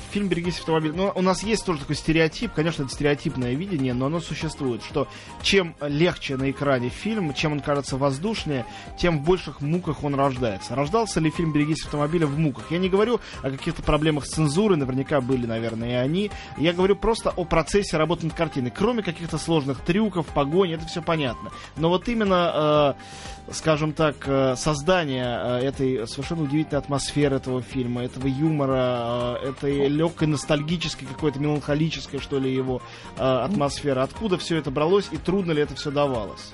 фильм 0.08 0.28
«Берегись 0.28 0.58
автомобиля». 0.58 0.94
Ну, 0.94 1.12
у 1.14 1.22
нас 1.22 1.42
есть 1.42 1.64
тоже 1.64 1.80
такой 1.80 1.96
стереотип, 1.96 2.52
конечно, 2.52 2.82
это 2.82 2.92
стереотипное 2.92 3.54
видение, 3.54 3.94
но 3.94 4.06
оно 4.06 4.20
существует, 4.20 4.82
что 4.82 5.08
чем 5.42 5.74
легче 5.80 6.36
на 6.36 6.50
экране 6.50 6.88
фильм, 6.88 7.34
чем 7.34 7.52
он 7.52 7.60
кажется 7.60 7.96
воздушнее, 7.96 8.64
тем 8.98 9.18
в 9.18 9.24
больших 9.24 9.60
муках 9.60 10.04
он 10.04 10.14
рождается. 10.14 10.74
Рождался 10.74 11.20
ли 11.20 11.30
фильм 11.30 11.52
«Берегись 11.52 11.84
автомобиля» 11.84 12.26
в 12.26 12.38
муках? 12.38 12.70
Я 12.70 12.78
не 12.78 12.88
говорю 12.88 13.20
о 13.42 13.50
каких-то 13.50 13.82
проблемах 13.82 14.26
с 14.26 14.30
цензурой, 14.30 14.76
наверняка 14.76 15.20
были, 15.20 15.46
наверное, 15.46 15.90
и 15.90 15.94
они. 15.94 16.30
Я 16.56 16.72
говорю 16.72 16.96
просто 16.96 17.30
о 17.30 17.44
процессе 17.44 17.96
работы 17.96 18.26
над 18.26 18.34
картиной. 18.34 18.70
Кроме 18.70 19.02
каких-то 19.02 19.38
сложных 19.38 19.80
трюков, 19.80 20.26
погони, 20.26 20.74
это 20.74 20.86
все 20.86 21.02
понятно. 21.02 21.50
Но 21.76 21.88
вот 21.88 22.08
именно... 22.08 22.96
Э, 22.96 23.37
скажем 23.52 23.92
так, 23.92 24.16
э, 24.26 24.56
создание 24.56 25.40
э, 25.40 25.58
этой 25.60 26.06
совершенно 26.06 26.42
удивительной 26.42 26.80
атмосферы 26.80 27.36
этого 27.36 27.62
фильма, 27.62 28.04
этого 28.04 28.26
юмора, 28.26 29.38
э, 29.42 29.50
этой 29.50 29.88
легкой 29.88 30.28
ностальгической, 30.28 31.06
какой-то 31.06 31.38
меланхолической, 31.40 32.20
что 32.20 32.38
ли, 32.38 32.52
его 32.52 32.82
атмосферы. 33.16 34.00
Откуда 34.00 34.38
все 34.38 34.56
это 34.56 34.70
бралось 34.70 35.08
и 35.10 35.16
трудно 35.16 35.52
ли 35.52 35.62
это 35.62 35.74
все 35.74 35.90
давалось? 35.90 36.52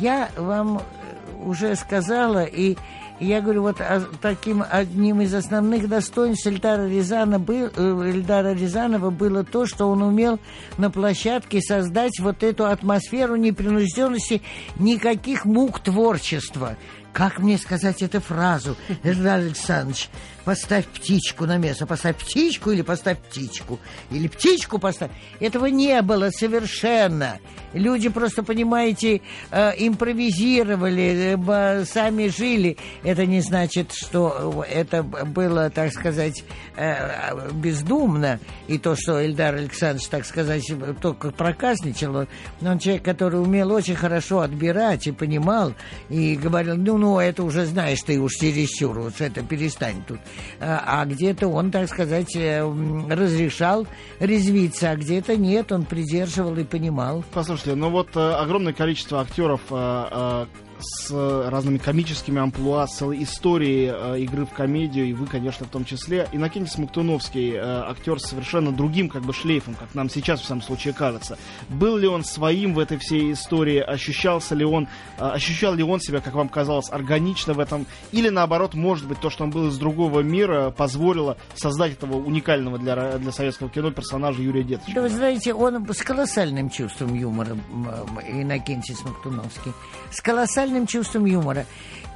Я 0.00 0.30
вам 0.36 0.80
уже 1.42 1.74
сказала, 1.76 2.44
и 2.44 2.76
я 3.20 3.40
говорю, 3.40 3.62
вот 3.62 3.80
таким 4.20 4.64
одним 4.68 5.20
из 5.20 5.34
основных 5.34 5.88
достоинств 5.88 6.46
Эльдара, 6.46 6.88
Рязана 6.88 7.38
был, 7.38 7.68
Эльдара 7.76 8.52
Рязанова 8.52 9.10
было 9.10 9.44
то, 9.44 9.66
что 9.66 9.88
он 9.88 10.02
умел 10.02 10.40
на 10.78 10.90
площадке 10.90 11.60
создать 11.60 12.18
вот 12.18 12.42
эту 12.42 12.66
атмосферу 12.66 13.36
непринужденности, 13.36 14.42
никаких 14.78 15.44
мук 15.44 15.80
творчества. 15.80 16.76
Как 17.12 17.38
мне 17.38 17.58
сказать 17.58 18.02
эту 18.02 18.20
фразу, 18.20 18.76
Эльдар 19.04 19.38
Александрович? 19.38 20.10
Поставь 20.44 20.86
птичку 20.86 21.46
на 21.46 21.56
место, 21.56 21.86
поставь 21.86 22.16
птичку 22.16 22.70
или 22.70 22.82
поставь 22.82 23.18
птичку, 23.18 23.78
или 24.10 24.28
птичку 24.28 24.78
поставь. 24.78 25.10
Этого 25.40 25.66
не 25.66 26.00
было 26.02 26.30
совершенно. 26.30 27.38
Люди 27.72 28.08
просто, 28.08 28.42
понимаете, 28.42 29.20
э, 29.50 29.72
импровизировали, 29.78 31.36
э, 31.36 31.84
сами 31.84 32.28
жили. 32.28 32.76
Это 33.02 33.26
не 33.26 33.40
значит, 33.40 33.92
что 33.92 34.64
это 34.68 35.02
было, 35.02 35.70
так 35.70 35.92
сказать, 35.92 36.44
э, 36.76 37.50
бездумно. 37.52 38.38
И 38.68 38.78
то, 38.78 38.94
что 38.96 39.24
Эльдар 39.24 39.54
Александрович, 39.54 40.06
так 40.08 40.24
сказать, 40.24 40.64
только 41.00 41.30
проказничал, 41.32 42.26
но 42.60 42.70
он 42.70 42.78
человек, 42.78 43.04
который 43.04 43.40
умел 43.40 43.72
очень 43.72 43.96
хорошо 43.96 44.40
отбирать 44.40 45.06
и 45.06 45.12
понимал, 45.12 45.74
и 46.08 46.36
говорил, 46.36 46.76
ну, 46.76 46.96
ну, 46.96 47.18
это 47.18 47.42
уже 47.42 47.66
знаешь 47.66 48.02
ты 48.02 48.20
уж 48.20 48.32
чересчур, 48.34 49.00
вот 49.00 49.20
это 49.20 49.42
перестань 49.42 50.02
тут. 50.06 50.20
А, 50.60 51.02
а 51.02 51.04
где-то 51.04 51.48
он, 51.48 51.70
так 51.70 51.88
сказать, 51.88 52.34
э, 52.36 52.62
разрешал 53.08 53.86
резвиться, 54.20 54.90
а 54.90 54.96
где-то 54.96 55.36
нет, 55.36 55.72
он 55.72 55.84
придерживал 55.84 56.56
и 56.56 56.64
понимал. 56.64 57.24
Послушайте, 57.32 57.74
ну 57.74 57.90
вот 57.90 58.16
э, 58.16 58.20
огромное 58.20 58.72
количество 58.72 59.20
актеров, 59.20 59.60
э, 59.70 60.46
с 60.78 61.10
разными 61.48 61.78
комическими 61.78 62.40
амплуа, 62.40 62.86
с 62.86 62.96
целой 62.96 63.22
историей 63.22 63.92
э, 63.94 64.20
игры 64.20 64.44
в 64.44 64.50
комедию, 64.50 65.06
и 65.06 65.12
вы, 65.12 65.26
конечно, 65.26 65.66
в 65.66 65.70
том 65.70 65.84
числе. 65.84 66.28
Иннокентий 66.32 66.72
Смоктуновский, 66.72 67.52
э, 67.52 67.60
актер 67.60 68.18
с 68.18 68.26
совершенно 68.26 68.72
другим 68.72 69.08
как 69.08 69.22
бы 69.22 69.32
шлейфом, 69.32 69.74
как 69.74 69.94
нам 69.94 70.10
сейчас 70.10 70.40
в 70.40 70.44
самом 70.44 70.62
случае 70.62 70.94
кажется. 70.94 71.38
Был 71.68 71.96
ли 71.96 72.08
он 72.08 72.24
своим 72.24 72.74
в 72.74 72.78
этой 72.78 72.98
всей 72.98 73.32
истории? 73.32 73.78
Ощущался 73.78 74.54
ли 74.54 74.64
он, 74.64 74.88
э, 75.18 75.24
ощущал 75.24 75.74
ли 75.74 75.82
он 75.82 76.00
себя, 76.00 76.20
как 76.20 76.34
вам 76.34 76.48
казалось, 76.48 76.90
органично 76.90 77.54
в 77.54 77.60
этом? 77.60 77.86
Или 78.12 78.28
наоборот, 78.28 78.74
может 78.74 79.06
быть, 79.06 79.20
то, 79.20 79.30
что 79.30 79.44
он 79.44 79.50
был 79.50 79.68
из 79.68 79.78
другого 79.78 80.20
мира, 80.20 80.70
позволило 80.70 81.36
создать 81.54 81.92
этого 81.92 82.16
уникального 82.16 82.78
для, 82.78 83.18
для 83.18 83.32
советского 83.32 83.70
кино 83.70 83.90
персонажа 83.90 84.42
Юрия 84.42 84.64
Деточкина? 84.64 84.94
Да 84.94 85.02
вы 85.02 85.08
знаете, 85.08 85.54
он 85.54 85.86
с 85.92 86.02
колоссальным 86.02 86.70
чувством 86.70 87.14
юмора, 87.14 87.56
Иннокентий 88.28 88.94
Смоктуновский. 88.94 89.72
С 90.10 90.20
колоссальным 90.20 90.63
чувством 90.86 91.24
юмора 91.24 91.66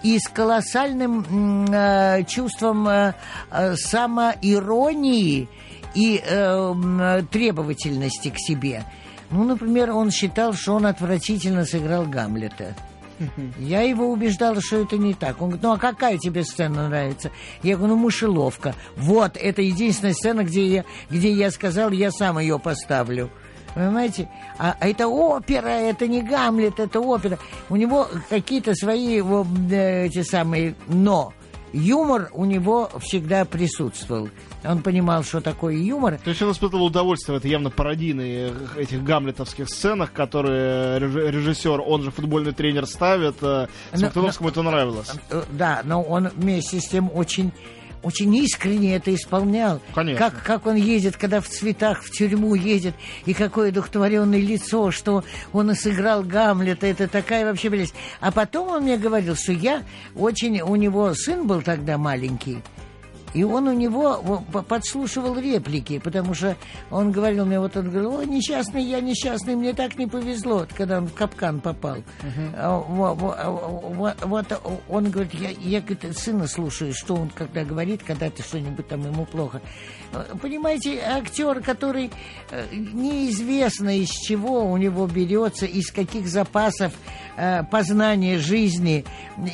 и 0.02 0.18
с 0.18 0.28
колоссальным 0.28 1.66
э, 1.70 2.24
чувством 2.24 2.88
э, 2.88 3.14
э, 3.50 3.76
самоиронии 3.76 5.48
и 5.94 6.22
э, 6.24 7.22
требовательности 7.30 8.30
к 8.30 8.38
себе. 8.38 8.84
Ну, 9.30 9.44
например, 9.44 9.90
он 9.90 10.11
считал, 10.11 10.54
что 10.54 10.74
он 10.74 10.87
отвратительно 10.87 11.64
сыграл 11.64 12.04
Гамлета. 12.04 12.74
Я 13.58 13.82
его 13.82 14.11
убеждала, 14.11 14.61
что 14.61 14.76
это 14.76 14.96
не 14.96 15.12
так. 15.12 15.42
Он 15.42 15.48
говорит, 15.48 15.62
ну 15.62 15.72
а 15.72 15.78
какая 15.78 16.18
тебе 16.18 16.44
сцена 16.44 16.88
нравится? 16.88 17.32
Я 17.64 17.76
говорю, 17.76 17.96
ну 17.96 18.00
мышеловка. 18.00 18.74
Вот, 18.96 19.37
это 19.37 19.61
единственная 19.61 20.14
сцена, 20.14 20.44
где 20.44 20.66
я, 20.66 20.84
где 21.11 21.32
я 21.32 21.50
сказал, 21.50 21.90
я 21.90 22.12
сам 22.12 22.38
ее 22.38 22.61
поставлю. 22.61 23.30
Понимаете? 23.74 24.28
А, 24.59 24.76
а 24.78 24.88
это 24.88 25.09
опера, 25.09 25.68
это 25.68 26.07
не 26.07 26.22
Гамлет, 26.22 26.81
это 26.81 27.00
опера. 27.00 27.38
У 27.68 27.76
него 27.76 28.09
какие-то 28.28 28.74
свои 28.74 29.20
вот, 29.20 29.46
э, 29.70 30.07
эти 30.07 30.22
самые 30.22 30.74
«но». 30.87 31.33
Юмор 31.72 32.31
у 32.33 32.46
него 32.46 32.90
всегда 32.98 33.44
присутствовал. 33.44 34.31
Он 34.64 34.83
понимал, 34.83 35.22
что 35.22 35.40
такое 35.40 35.74
юмор. 35.76 36.18
То 36.18 36.31
есть 36.31 36.40
он 36.42 36.50
испытывал 36.50 36.87
удовольствие 36.87 37.37
в 37.37 37.38
этой 37.38 37.50
явно 37.50 37.70
пародийной 37.70 38.52
этих 38.76 39.04
гамлетовских 39.04 39.68
сценах, 39.68 40.12
которые 40.12 40.98
режиссер, 40.98 41.81
он 41.81 42.02
же 42.02 42.11
футбольный 42.11 42.52
тренер 42.52 42.87
ставит. 42.87 43.37
Э, 43.42 43.68
Смоктуновскому 43.92 44.48
это 44.48 44.62
нравилось. 44.62 45.12
Э, 45.31 45.42
да, 45.52 45.83
но 45.85 46.02
он 46.02 46.28
вместе 46.35 46.81
с 46.81 46.88
тем 46.88 47.11
очень 47.14 47.52
очень 48.02 48.34
искренне 48.37 48.96
это 48.96 49.14
исполнял. 49.14 49.80
Конечно. 49.94 50.30
Как, 50.30 50.42
как 50.42 50.66
он 50.66 50.76
едет, 50.76 51.16
когда 51.16 51.40
в 51.40 51.48
цветах 51.48 52.02
в 52.02 52.11
тюрьму 52.11 52.54
едет, 52.54 52.94
и 53.26 53.34
какое 53.34 53.72
духотворенное 53.72 54.40
лицо, 54.40 54.90
что 54.90 55.24
он 55.52 55.70
и 55.70 55.74
сыграл 55.74 56.22
Гамлета, 56.22 56.87
это 56.87 57.08
такая 57.08 57.44
вообще 57.44 57.70
близость. 57.70 57.94
А 58.20 58.30
потом 58.32 58.68
он 58.68 58.82
мне 58.82 58.96
говорил, 58.96 59.34
что 59.37 59.52
я 59.52 59.82
очень... 60.14 60.61
У 60.61 60.76
него 60.76 61.14
сын 61.14 61.46
был 61.46 61.62
тогда 61.62 61.98
маленький, 61.98 62.58
и 63.34 63.44
он 63.44 63.68
у 63.68 63.72
него 63.72 64.42
подслушивал 64.68 65.38
реплики, 65.38 65.98
потому 65.98 66.34
что 66.34 66.56
он 66.90 67.12
говорил 67.12 67.44
мне, 67.44 67.60
вот 67.60 67.76
он 67.76 67.90
говорил, 67.90 68.18
о, 68.18 68.24
несчастный, 68.24 68.82
я 68.82 69.00
несчастный, 69.00 69.54
мне 69.56 69.72
так 69.72 69.98
не 69.98 70.06
повезло, 70.06 70.66
когда 70.76 70.98
он 70.98 71.06
в 71.06 71.14
капкан 71.14 71.60
попал. 71.60 71.98
Uh-huh. 72.22 73.14
Вот, 74.24 74.62
он 74.88 75.10
говорит, 75.10 75.34
я, 75.34 75.50
я 75.50 75.80
говорит, 75.80 76.16
сына 76.16 76.46
слушаю, 76.46 76.92
что 76.94 77.16
он 77.16 77.30
когда 77.30 77.64
говорит, 77.64 78.02
когда 78.02 78.30
ты 78.30 78.42
что-нибудь 78.42 78.88
там 78.88 79.04
ему 79.04 79.24
плохо. 79.24 79.60
Понимаете, 80.40 81.01
актер, 81.01 81.61
который 81.61 82.11
э, 82.51 82.66
неизвестно 82.73 83.99
из 83.99 84.09
чего 84.09 84.64
у 84.64 84.77
него 84.77 85.07
берется, 85.07 85.66
из 85.66 85.90
каких 85.90 86.29
запасов 86.29 86.92
э, 87.37 87.62
познания 87.64 88.38
жизни, 88.38 89.05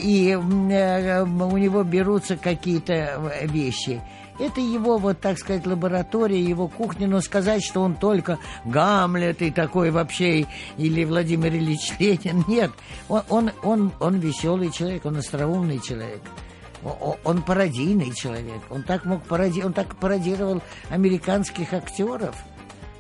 и 0.01 0.31
э, 0.31 0.37
у 0.37 1.57
него 1.57 1.83
берутся 1.83 2.37
какие-то 2.37 3.33
вещи. 3.43 4.01
Это 4.39 4.61
его, 4.61 4.99
вот 4.99 5.21
так 5.21 5.39
сказать, 5.39 5.65
лаборатория, 5.67 6.43
его 6.43 6.67
кухня, 6.67 7.07
но 7.07 7.21
сказать, 7.21 7.65
что 7.65 7.83
он 7.83 7.95
только 7.95 8.39
Гамлет 8.65 9.43
и 9.43 9.51
такой 9.51 9.91
вообще, 9.91 10.47
или 10.77 11.05
Владимир 11.05 11.55
Ильич 11.55 11.93
Ленин, 11.99 12.45
нет. 12.49 12.73
Он, 13.09 13.23
он, 13.29 13.53
он, 13.63 13.93
он 14.01 14.19
веселый 14.19 14.71
человек, 14.73 15.05
он 15.05 15.17
остроумный 15.17 15.79
человек 15.81 16.23
он 17.25 17.43
пародийный 17.43 18.13
человек. 18.15 18.63
Он 18.71 18.83
так 18.83 19.05
мог 19.05 19.23
пароди... 19.25 19.63
он 19.63 19.73
так 19.73 19.97
пародировал 19.97 20.63
американских 20.91 21.73
актеров. 21.73 22.35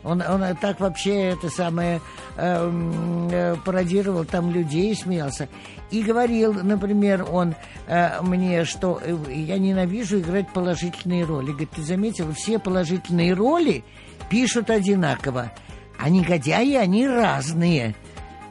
Он, 0.05 0.23
он 0.23 0.57
так 0.57 0.81
вообще 0.81 1.31
это 1.31 1.49
самое 1.49 2.01
эм, 2.37 3.29
э, 3.31 3.57
пародировал 3.64 4.27
там 4.27 4.51
людей, 4.51 4.94
смеялся. 4.94 5.49
И 5.90 6.03
говорил, 6.03 6.53
например, 6.53 7.27
он 7.31 7.55
э, 7.87 8.20
мне, 8.20 8.66
что 8.66 9.01
э, 9.03 9.16
я 9.31 9.59
ненавижу 9.59 10.20
играть 10.20 10.53
положительные 10.53 11.25
роли. 11.25 11.53
Говорит, 11.53 11.70
ты 11.70 11.83
заметил, 11.83 12.33
все 12.35 12.59
положительные 12.59 13.33
роли 13.33 13.83
пишут 14.29 14.68
одинаково. 14.68 15.53
А 15.99 16.11
негодяи, 16.11 16.75
они 16.75 17.09
разные. 17.09 17.94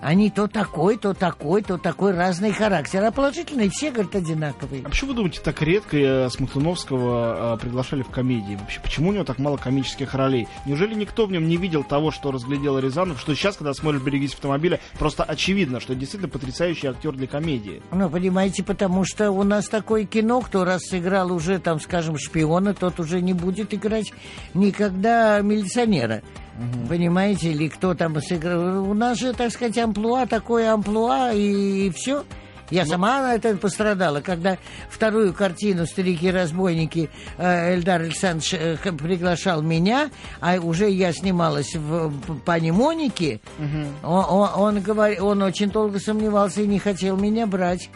Они 0.03 0.29
то 0.29 0.47
такой, 0.47 0.97
то 0.97 1.13
такой, 1.13 1.61
то 1.61 1.77
такой 1.77 2.11
разный 2.11 2.51
характер. 2.51 3.03
А 3.05 3.11
положительные 3.11 3.69
все, 3.69 3.89
говорят, 3.89 4.15
одинаковые. 4.15 4.81
А 4.83 4.89
почему 4.89 5.11
вы 5.11 5.15
думаете, 5.15 5.39
так 5.41 5.61
редко 5.61 5.97
э, 5.97 6.29
Смоктуновского 6.29 7.55
э, 7.55 7.57
приглашали 7.59 8.03
в 8.03 8.09
комедии? 8.09 8.57
Вообще, 8.59 8.81
почему 8.81 9.09
у 9.09 9.13
него 9.13 9.23
так 9.23 9.39
мало 9.39 9.55
комических 9.55 10.13
ролей? 10.13 10.47
Неужели 10.65 10.93
никто 10.93 11.25
в 11.25 11.31
нем 11.31 11.47
не 11.47 11.55
видел 11.55 11.85
того, 11.85 12.11
что 12.11 12.31
разглядел 12.31 12.77
Рязанов, 12.79 13.17
что 13.17 13.33
сейчас, 13.33 13.55
когда 13.55 13.73
смотришь 13.73 14.01
«Берегись 14.01 14.33
автомобиля», 14.33 14.81
просто 14.99 15.23
очевидно, 15.23 15.79
что 15.79 15.95
действительно 15.95 16.29
потрясающий 16.29 16.87
актер 16.87 17.13
для 17.13 17.27
комедии? 17.27 17.81
Ну, 17.91 18.09
понимаете, 18.09 18.61
потому 18.61 19.05
что 19.05 19.31
у 19.31 19.43
нас 19.43 19.69
такое 19.69 20.03
кино, 20.03 20.41
кто 20.41 20.65
раз 20.65 20.81
сыграл 20.83 21.31
уже, 21.31 21.59
там, 21.59 21.79
скажем, 21.79 22.17
шпиона, 22.17 22.73
тот 22.73 22.99
уже 22.99 23.21
не 23.21 23.31
будет 23.31 23.73
играть 23.73 24.11
никогда 24.53 25.39
милиционера. 25.39 26.21
Угу. 26.57 26.87
Понимаете, 26.87 27.51
или 27.51 27.67
кто 27.67 27.93
там 27.93 28.21
сыграл. 28.21 28.89
У 28.89 28.93
нас 28.93 29.17
же, 29.19 29.33
так 29.33 29.51
сказать, 29.51 29.77
амплуа, 29.77 30.25
такое 30.25 30.71
амплуа, 30.71 31.31
и, 31.33 31.87
и 31.87 31.89
все. 31.91 32.23
Я 32.69 32.81
Но... 32.81 32.85
Ну. 32.85 32.91
сама 32.91 33.21
на 33.21 33.35
это 33.35 33.55
пострадала, 33.57 34.21
когда 34.21 34.57
вторую 34.89 35.33
картину 35.33 35.85
«Старики-разбойники» 35.85 37.09
э, 37.37 37.75
Эльдар 37.75 38.01
Александрович 38.01 38.53
э, 38.53 38.77
приглашал 38.77 39.61
меня, 39.61 40.09
а 40.39 40.55
уже 40.59 40.89
я 40.89 41.11
снималась 41.11 41.75
в, 41.75 42.09
в 42.09 42.39
«Пане 42.39 42.71
Монике», 42.71 43.41
угу. 43.59 44.11
он, 44.11 44.25
он, 44.29 44.49
он, 44.55 44.81
говор... 44.81 45.11
он 45.21 45.41
очень 45.41 45.69
долго 45.69 45.99
сомневался 45.99 46.61
и 46.61 46.67
не 46.67 46.79
хотел 46.79 47.17
меня 47.17 47.45
брать. 47.47 47.89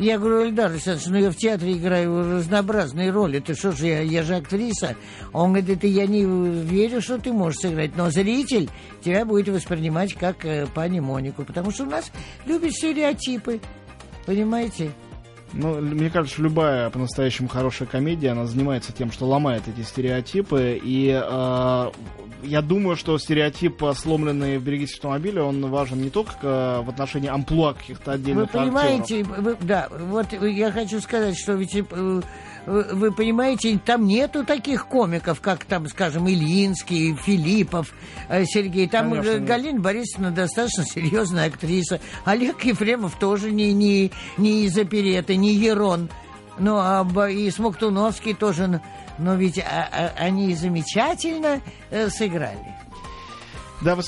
Я 0.00 0.18
говорю, 0.18 0.46
Эльдар 0.46 0.70
Александрович, 0.70 1.08
ну 1.08 1.18
я 1.18 1.30
в 1.30 1.36
театре 1.36 1.74
играю 1.74 2.38
разнообразные 2.38 3.10
роли. 3.10 3.38
Ты 3.38 3.54
что 3.54 3.72
же, 3.72 3.86
я, 3.86 4.00
я 4.00 4.22
же 4.22 4.36
актриса. 4.36 4.96
Он 5.34 5.52
говорит, 5.52 5.68
это 5.68 5.86
я 5.86 6.06
не 6.06 6.24
верю, 6.24 7.02
что 7.02 7.18
ты 7.18 7.34
можешь 7.34 7.60
сыграть. 7.60 7.94
Но 7.98 8.08
зритель 8.08 8.70
тебя 9.02 9.26
будет 9.26 9.48
воспринимать 9.48 10.14
как 10.14 10.46
э, 10.46 10.66
пани 10.74 11.00
Монику. 11.00 11.44
Потому 11.44 11.70
что 11.70 11.84
у 11.84 11.90
нас 11.90 12.10
любят 12.46 12.72
стереотипы. 12.72 13.60
Понимаете? 14.24 14.92
Ну, 15.52 15.82
мне 15.82 16.08
кажется, 16.08 16.40
любая 16.40 16.88
по-настоящему 16.88 17.48
хорошая 17.48 17.86
комедия, 17.86 18.30
она 18.30 18.46
занимается 18.46 18.92
тем, 18.92 19.12
что 19.12 19.26
ломает 19.26 19.64
эти 19.68 19.84
стереотипы. 19.84 20.80
И 20.82 21.10
э, 21.10 21.90
я 22.42 22.62
думаю, 22.62 22.96
что 22.96 23.18
стереотип, 23.18 23.82
сломленный 23.94 24.58
в 24.58 24.62
«Берегись 24.62 24.94
автомобиля», 24.94 25.42
он 25.42 25.70
важен 25.70 26.02
не 26.02 26.10
только 26.10 26.38
э, 26.42 26.82
в 26.82 26.90
отношении 26.90 27.28
амплуа 27.28 27.74
каких-то 27.74 28.12
отдельных 28.12 28.52
Вы 28.52 28.58
понимаете, 28.60 29.24
вы, 29.24 29.56
да, 29.60 29.88
вот 29.90 30.32
я 30.32 30.70
хочу 30.72 31.00
сказать, 31.00 31.38
что 31.38 31.54
ведь 31.54 31.74
э, 31.74 32.20
вы 32.66 33.12
понимаете, 33.12 33.78
там 33.84 34.06
нету 34.06 34.44
таких 34.44 34.86
комиков, 34.86 35.40
как 35.40 35.64
там, 35.64 35.88
скажем, 35.88 36.28
Ильинский, 36.28 37.14
Филиппов, 37.16 37.92
э, 38.28 38.44
Сергей. 38.44 38.88
Там 38.88 39.10
Конечно, 39.10 39.40
Галина 39.40 39.80
Борисовна 39.80 40.30
достаточно 40.30 40.84
серьезная 40.84 41.48
актриса. 41.48 42.00
Олег 42.24 42.64
Ефремов 42.64 43.18
тоже 43.18 43.50
не, 43.50 43.72
не, 43.72 44.12
не 44.36 44.64
из 44.64 44.76
опереты, 44.78 45.36
не 45.36 45.54
Ерон. 45.54 46.08
Ну, 46.58 46.76
а 46.76 47.06
и 47.30 47.50
Смоктуновский 47.50 48.34
тоже 48.34 48.82
но 49.20 49.34
ведь 49.34 49.58
а, 49.58 49.88
а, 49.92 50.12
они 50.16 50.54
замечательно 50.54 51.60
э, 51.90 52.08
сыграли. 52.08 52.74
Да, 53.82 53.94
вы 53.94 54.02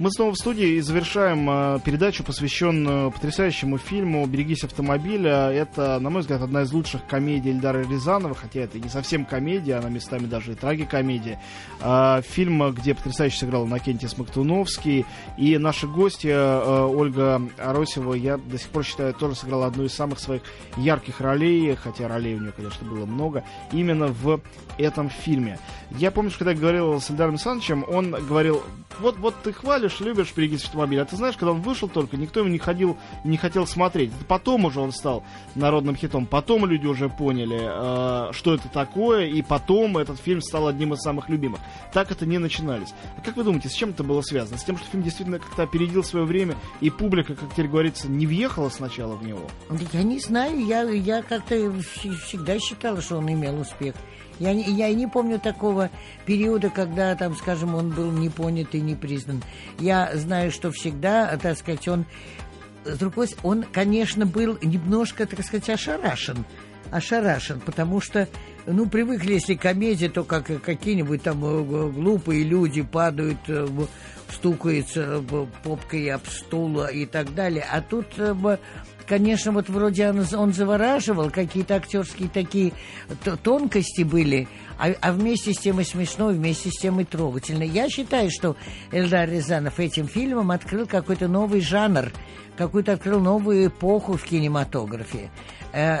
мы 0.00 0.10
снова 0.10 0.32
в 0.32 0.36
студии 0.36 0.76
и 0.76 0.80
завершаем 0.80 1.46
э, 1.50 1.78
передачу, 1.84 2.24
посвященную 2.24 3.10
потрясающему 3.10 3.76
фильму 3.76 4.26
«Берегись 4.26 4.64
автомобиля». 4.64 5.50
Это, 5.52 6.00
на 6.00 6.08
мой 6.08 6.22
взгляд, 6.22 6.40
одна 6.40 6.62
из 6.62 6.72
лучших 6.72 7.06
комедий 7.06 7.50
Эльдара 7.50 7.82
Рязанова, 7.82 8.34
хотя 8.34 8.60
это 8.60 8.78
не 8.78 8.88
совсем 8.88 9.26
комедия, 9.26 9.74
она 9.74 9.90
местами 9.90 10.24
даже 10.24 10.52
и 10.52 10.54
трагикомедия. 10.54 11.38
Э, 11.82 12.22
фильм, 12.26 12.72
где 12.72 12.94
потрясающе 12.94 13.40
сыграл 13.40 13.66
Накентий 13.66 14.08
Смоктуновский. 14.08 15.04
И 15.36 15.58
наши 15.58 15.86
гости, 15.86 16.28
э, 16.28 16.86
Ольга 16.86 17.42
Аросева, 17.58 18.14
я 18.14 18.38
до 18.38 18.56
сих 18.56 18.70
пор 18.70 18.84
считаю, 18.84 19.12
тоже 19.12 19.34
сыграла 19.34 19.66
одну 19.66 19.84
из 19.84 19.92
самых 19.92 20.18
своих 20.18 20.40
ярких 20.78 21.20
ролей, 21.20 21.74
хотя 21.74 22.08
ролей 22.08 22.36
у 22.36 22.40
нее, 22.40 22.52
конечно, 22.56 22.88
было 22.88 23.04
много, 23.04 23.44
именно 23.70 24.06
в 24.06 24.40
этом 24.78 25.10
фильме. 25.10 25.58
Я 25.90 26.10
помню, 26.10 26.30
что 26.30 26.38
когда 26.38 26.52
я 26.52 26.56
говорил 26.56 27.00
с 27.02 27.10
Эльдаром 27.10 27.32
Александровичем, 27.32 27.84
он 27.86 28.12
говорил, 28.12 28.62
вот, 29.00 29.18
вот 29.18 29.34
ты 29.42 29.52
хвалишь 29.52 29.89
любишь, 29.98 30.00
любишь 30.00 30.32
«Берегись 30.36 30.64
автомобиля». 30.64 31.02
А 31.02 31.04
ты 31.04 31.16
знаешь, 31.16 31.36
когда 31.36 31.52
он 31.52 31.60
вышел 31.62 31.88
только, 31.88 32.16
никто 32.16 32.40
его 32.40 32.48
не 32.48 32.58
ходил, 32.58 32.96
не 33.24 33.36
хотел 33.36 33.66
смотреть. 33.66 34.12
Это 34.14 34.24
потом 34.24 34.64
уже 34.66 34.80
он 34.80 34.92
стал 34.92 35.24
народным 35.54 35.96
хитом. 35.96 36.26
Потом 36.26 36.66
люди 36.66 36.86
уже 36.86 37.08
поняли, 37.08 37.58
э, 37.60 38.32
что 38.32 38.54
это 38.54 38.68
такое, 38.68 39.26
и 39.26 39.42
потом 39.42 39.98
этот 39.98 40.20
фильм 40.20 40.40
стал 40.40 40.68
одним 40.68 40.94
из 40.94 41.00
самых 41.00 41.28
любимых. 41.28 41.60
Так 41.92 42.10
это 42.10 42.26
не 42.26 42.38
начинались. 42.38 42.94
А 43.16 43.20
как 43.20 43.36
вы 43.36 43.44
думаете, 43.44 43.68
с 43.68 43.72
чем 43.72 43.90
это 43.90 44.04
было 44.04 44.22
связано? 44.22 44.58
С 44.58 44.64
тем, 44.64 44.76
что 44.76 44.86
фильм 44.86 45.02
действительно 45.02 45.38
как-то 45.38 45.62
опередил 45.62 46.04
свое 46.04 46.24
время, 46.24 46.56
и 46.80 46.90
публика, 46.90 47.34
как 47.34 47.50
теперь 47.52 47.68
говорится, 47.68 48.08
не 48.08 48.26
въехала 48.26 48.68
сначала 48.68 49.16
в 49.16 49.26
него? 49.26 49.48
Я 49.92 50.02
не 50.02 50.20
знаю, 50.20 50.64
я, 50.64 50.82
я 50.82 51.22
как-то 51.22 51.72
всегда 51.80 52.58
считала, 52.58 53.00
что 53.00 53.16
он 53.16 53.32
имел 53.32 53.60
успех. 53.60 53.94
Я, 54.40 54.52
я 54.52 54.88
и 54.88 54.94
не 54.94 55.06
помню 55.06 55.38
такого 55.38 55.90
периода, 56.24 56.70
когда, 56.70 57.14
там, 57.14 57.36
скажем, 57.36 57.74
он 57.74 57.90
был 57.90 58.10
не 58.10 58.30
понят 58.30 58.74
и 58.74 58.80
не 58.80 58.94
признан. 58.94 59.42
Я 59.78 60.10
знаю, 60.14 60.50
что 60.50 60.72
всегда, 60.72 61.36
так 61.36 61.56
сказать, 61.56 61.86
он... 61.86 62.06
С 62.86 62.96
другой 62.96 63.28
стороны, 63.28 63.64
он, 63.64 63.64
конечно, 63.70 64.24
был 64.24 64.56
немножко, 64.62 65.26
так 65.26 65.44
сказать, 65.44 65.68
ошарашен. 65.68 66.46
Ошарашен, 66.90 67.60
потому 67.60 68.00
что, 68.00 68.26
ну, 68.66 68.88
привыкли, 68.88 69.34
если 69.34 69.54
комедия, 69.54 70.08
то 70.08 70.24
как 70.24 70.46
какие-нибудь 70.62 71.22
там 71.22 71.44
э, 71.44 71.90
глупые 71.90 72.42
люди 72.42 72.80
падают, 72.80 73.38
э, 73.48 73.68
стукаются 74.32 75.22
э, 75.30 75.46
попкой 75.62 76.08
об 76.08 76.26
стул 76.26 76.84
и 76.86 77.04
так 77.04 77.34
далее. 77.34 77.66
А 77.70 77.82
тут 77.82 78.06
конечно, 79.10 79.50
вот 79.50 79.68
вроде 79.68 80.08
он, 80.08 80.24
он 80.36 80.52
завораживал, 80.52 81.30
какие-то 81.30 81.74
актерские 81.74 82.28
такие 82.28 82.72
тонкости 83.42 84.02
были, 84.02 84.46
а, 84.78 84.94
а 85.00 85.12
вместе 85.12 85.52
с 85.52 85.58
тем 85.58 85.80
и 85.80 85.84
смешно, 85.84 86.28
вместе 86.28 86.70
с 86.70 86.78
тем 86.78 87.00
и 87.00 87.04
трогательно. 87.04 87.64
Я 87.64 87.88
считаю, 87.88 88.30
что 88.30 88.54
Эльдар 88.92 89.28
Рязанов 89.28 89.80
этим 89.80 90.06
фильмом 90.06 90.52
открыл 90.52 90.86
какой-то 90.86 91.26
новый 91.26 91.60
жанр, 91.60 92.12
какую-то 92.56 92.92
открыл 92.92 93.18
новую 93.18 93.66
эпоху 93.66 94.16
в 94.16 94.22
кинематографе. 94.22 95.32
Э, 95.72 95.98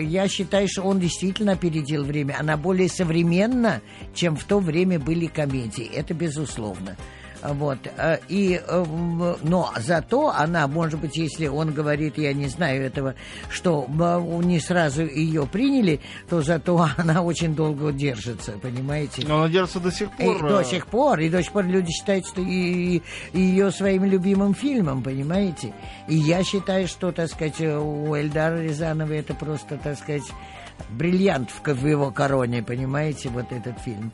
я 0.00 0.28
считаю, 0.28 0.68
что 0.68 0.82
он 0.82 1.00
действительно 1.00 1.52
опередил 1.52 2.04
время. 2.04 2.36
Она 2.38 2.56
более 2.56 2.88
современна, 2.88 3.80
чем 4.14 4.36
в 4.36 4.44
то 4.44 4.60
время 4.60 5.00
были 5.00 5.26
комедии. 5.26 5.90
Это 5.92 6.14
безусловно. 6.14 6.96
Вот. 7.44 7.78
Э, 7.96 8.18
и, 8.28 8.60
э, 8.66 8.84
но 9.42 9.72
зато 9.76 10.30
она, 10.30 10.66
может 10.66 10.98
быть, 10.98 11.16
если 11.16 11.46
он 11.46 11.72
говорит, 11.72 12.16
я 12.16 12.32
не 12.32 12.48
знаю 12.48 12.84
этого, 12.84 13.14
что 13.50 13.86
не 14.42 14.60
сразу 14.60 15.04
ее 15.04 15.46
приняли, 15.46 16.00
то 16.28 16.40
зато 16.40 16.88
она 16.96 17.22
очень 17.22 17.54
долго 17.54 17.92
держится, 17.92 18.52
понимаете? 18.52 19.24
Но 19.26 19.42
она 19.42 19.48
держится 19.48 19.80
до 19.80 19.92
сих 19.92 20.10
пор. 20.12 20.36
И, 20.36 20.48
до 20.48 20.60
э. 20.60 20.64
сих 20.64 20.86
пор. 20.86 21.20
И 21.20 21.28
до 21.28 21.42
сих 21.42 21.52
пор 21.52 21.66
люди 21.66 21.90
считают, 21.92 22.26
что 22.26 22.40
и, 22.40 23.02
и 23.32 23.40
ее 23.40 23.70
своим 23.70 24.04
любимым 24.04 24.54
фильмом, 24.54 25.02
понимаете? 25.02 25.74
И 26.08 26.16
я 26.16 26.42
считаю, 26.44 26.88
что, 26.88 27.12
так 27.12 27.28
сказать, 27.28 27.60
у 27.60 28.14
Эльдара 28.14 28.62
Рязанова 28.62 29.12
это 29.12 29.34
просто, 29.34 29.76
так 29.76 29.98
сказать, 29.98 30.24
бриллиант 30.90 31.50
в 31.50 31.86
его 31.86 32.10
короне, 32.10 32.62
понимаете, 32.62 33.28
вот 33.28 33.52
этот 33.52 33.78
фильм. 33.80 34.12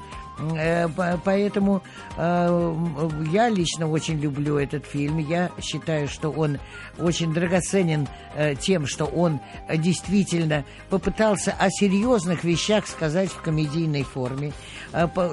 Э, 0.57 0.89
поэтому 1.25 1.83
э, 2.17 2.75
я 3.31 3.49
лично 3.49 3.89
очень 3.89 4.19
люблю 4.19 4.57
этот 4.59 4.87
фильм. 4.87 5.19
Я 5.19 5.51
считаю, 5.61 6.09
что 6.09 6.31
он 6.31 6.59
очень 6.99 7.33
драгоценен 7.33 8.09
э, 8.35 8.55
тем, 8.55 8.87
что 8.87 9.05
он 9.05 9.41
действительно 9.75 10.65
попытался 10.89 11.55
о 11.59 11.69
серьезных 11.71 12.45
вещах 12.45 12.87
сказать 12.87 13.31
в 13.31 13.41
комедийной 13.41 14.03
форме, 14.03 14.53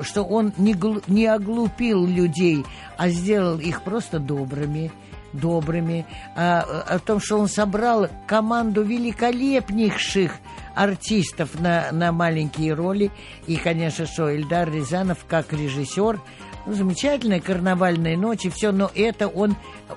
что 0.04 0.24
он 0.24 0.54
не 0.58 1.26
оглупил 1.26 2.06
людей, 2.06 2.66
а 2.98 3.10
сделал 3.10 3.60
их 3.60 3.84
просто 3.84 4.20
добрыми 4.20 4.92
добрыми, 5.34 6.06
о, 6.36 6.62
о 6.62 7.00
том, 7.00 7.20
что 7.20 7.38
он 7.38 7.48
собрал 7.50 8.08
команду 8.26 8.82
великолепнейших 8.82 10.32
артистов 10.78 11.60
на, 11.60 11.92
на 11.92 12.12
маленькие 12.12 12.74
роли. 12.74 13.12
И, 13.48 13.58
конечно, 13.58 14.06
что 14.06 14.34
Эльдар 14.34 14.72
Рязанов 14.72 15.26
как 15.28 15.52
режиссер, 15.52 16.22
ну, 16.68 16.74
замечательная 16.74 17.40
карнавальная 17.40 18.18
ночь 18.18 18.46
и 18.46 18.50
все, 18.50 18.72
но 18.72 18.92
это 18.94 19.28
он, 19.28 19.56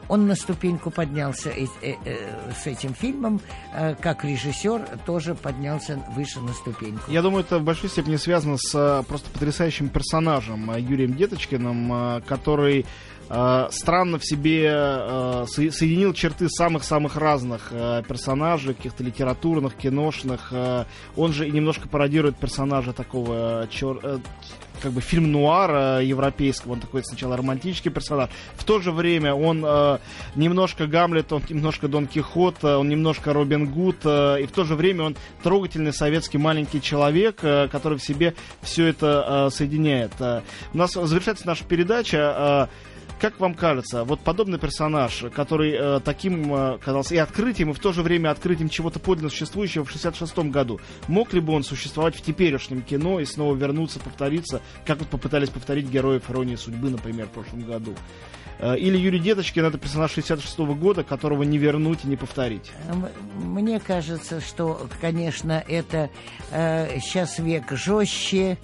он 0.09 0.27
на 0.27 0.37
ступеньку 0.37 0.90
поднялся 0.90 1.51
э, 1.51 1.66
э, 1.83 1.95
э, 2.05 2.53
с 2.57 2.66
этим 2.66 2.95
фильмом, 2.95 3.40
э, 3.75 3.95
как 4.01 4.25
режиссер 4.25 5.01
тоже 5.05 5.35
поднялся 5.35 6.01
выше 6.14 6.40
на 6.40 6.53
ступеньку. 6.53 7.11
Я 7.11 7.23
думаю, 7.23 7.45
это 7.45 7.59
в 7.59 7.64
большой 7.64 7.90
степени 7.90 8.16
связано 8.16 8.57
с 8.57 8.73
э, 8.75 9.03
просто 9.07 9.29
потрясающим 9.31 9.88
персонажем 9.88 10.71
э, 10.71 10.81
Юрием 10.81 11.14
Деточкиным, 11.14 12.23
который 12.27 12.87
Э, 13.31 13.69
странно 13.71 14.19
в 14.19 14.25
себе 14.25 14.66
э, 14.69 15.45
соединил 15.47 16.12
черты 16.12 16.49
самых-самых 16.49 17.16
разных 17.16 17.69
э, 17.71 18.03
персонажей, 18.07 18.75
каких-то 18.75 19.05
литературных, 19.05 19.75
киношных. 19.75 20.53
Он 21.16 21.33
же 21.33 21.47
и 21.47 21.51
немножко 21.51 21.88
пародирует 21.88 22.37
персонажа 22.37 22.93
такого 22.93 23.69
чер 23.71 24.21
как 24.81 24.93
бы 24.93 25.01
фильм 25.01 25.31
нуара 25.31 26.01
европейского, 26.03 26.73
он 26.73 26.81
такой 26.81 27.05
сначала 27.05 27.37
романтический 27.37 27.90
персонаж. 27.90 28.31
В 28.57 28.64
то 28.64 28.81
же 28.81 28.93
время 28.93 29.35
он 29.35 29.62
э, 29.64 29.99
немножко 30.35 30.87
Гамлет, 30.87 31.33
он 31.33 31.43
немножко 31.49 31.88
Дон 31.88 32.07
Кихот, 32.07 32.64
он 32.64 32.88
немножко 32.88 33.33
Робин 33.33 33.71
Гуд, 33.71 33.99
э, 34.05 34.43
и 34.43 34.47
в 34.47 34.53
то 34.53 34.64
же 34.64 34.75
время 34.75 35.05
он 35.05 35.16
трогательный 35.43 35.93
советский 35.93 36.38
маленький 36.38 36.81
человек, 36.81 37.38
э, 37.43 37.69
который 37.69 37.99
в 37.99 38.03
себе 38.03 38.35
все 38.62 38.87
это 38.87 39.49
э, 39.49 39.55
соединяет. 39.55 40.12
Э, 40.19 40.43
у 40.73 40.79
нас 40.79 40.93
завершается 40.93 41.47
наша 41.47 41.64
передача. 41.64 42.69
Э, 42.69 42.89
как 43.20 43.38
вам 43.38 43.54
кажется, 43.54 44.04
вот 44.04 44.20
подобный 44.20 44.59
персонаж, 44.59 45.24
который 45.35 45.72
э, 45.72 46.00
таким 46.00 46.54
э, 46.54 46.78
казался 46.78 47.14
и 47.14 47.18
открытием, 47.18 47.70
и 47.70 47.74
в 47.74 47.78
то 47.78 47.92
же 47.92 48.02
время 48.02 48.30
открытием 48.30 48.70
чего-то 48.70 48.98
подлинно 48.98 49.30
существующего 49.30 49.85
в 49.85 49.94
66-м 49.94 50.50
году, 50.50 50.80
мог 51.06 51.33
ли 51.35 51.40
бы 51.40 51.52
он 51.52 51.62
существовать 51.62 52.16
в 52.16 52.22
теперешнем 52.22 52.80
кино 52.83 53.20
и 53.20 53.26
снова 53.26 53.54
вернуться, 53.54 54.00
повториться, 54.00 54.62
как 54.87 54.98
вот 54.98 55.09
попытались 55.09 55.50
повторить 55.50 55.88
героев 55.88 56.30
«Иронии 56.30 56.56
судьбы», 56.56 56.90
например, 56.90 57.26
в 57.26 57.30
прошлом 57.30 57.61
году? 57.62 57.94
Э, 58.59 58.76
или 58.76 58.96
Юрий 58.96 59.20
Деточкин 59.20 59.64
это 59.64 59.78
персонаж 59.78 60.12
66 60.12 60.59
-го 60.59 60.74
года, 60.74 61.02
которого 61.02 61.42
не 61.42 61.59
вернуть 61.59 62.04
и 62.04 62.09
не 62.09 62.16
повторить? 62.16 62.70
Мне 63.35 63.80
кажется, 63.80 64.40
что, 64.40 64.88
конечно, 65.00 65.62
это 65.66 66.11
э, 66.50 67.00
сейчас 67.00 67.38
век 67.38 67.70
жестче, 67.72 68.59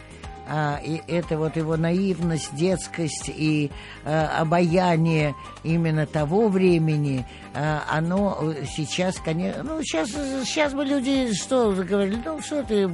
а, 0.49 0.81
и 0.83 1.01
это 1.09 1.37
вот 1.37 1.57
его 1.57 1.77
наивность, 1.77 2.55
детскость 2.55 3.29
и 3.29 3.71
а, 4.05 4.41
обаяние 4.41 5.35
именно 5.65 6.07
того 6.07 6.49
времени, 6.49 7.27
а, 7.55 7.83
оно 7.91 8.55
сейчас, 8.69 9.17
конечно, 9.19 9.63
ну, 9.63 9.83
сейчас, 9.83 10.11
сейчас 10.11 10.73
бы 10.73 10.85
люди 10.85 11.33
что 11.35 11.73
говорили, 11.73 12.21
ну, 12.25 12.41
что 12.41 12.63
ты, 12.63 12.89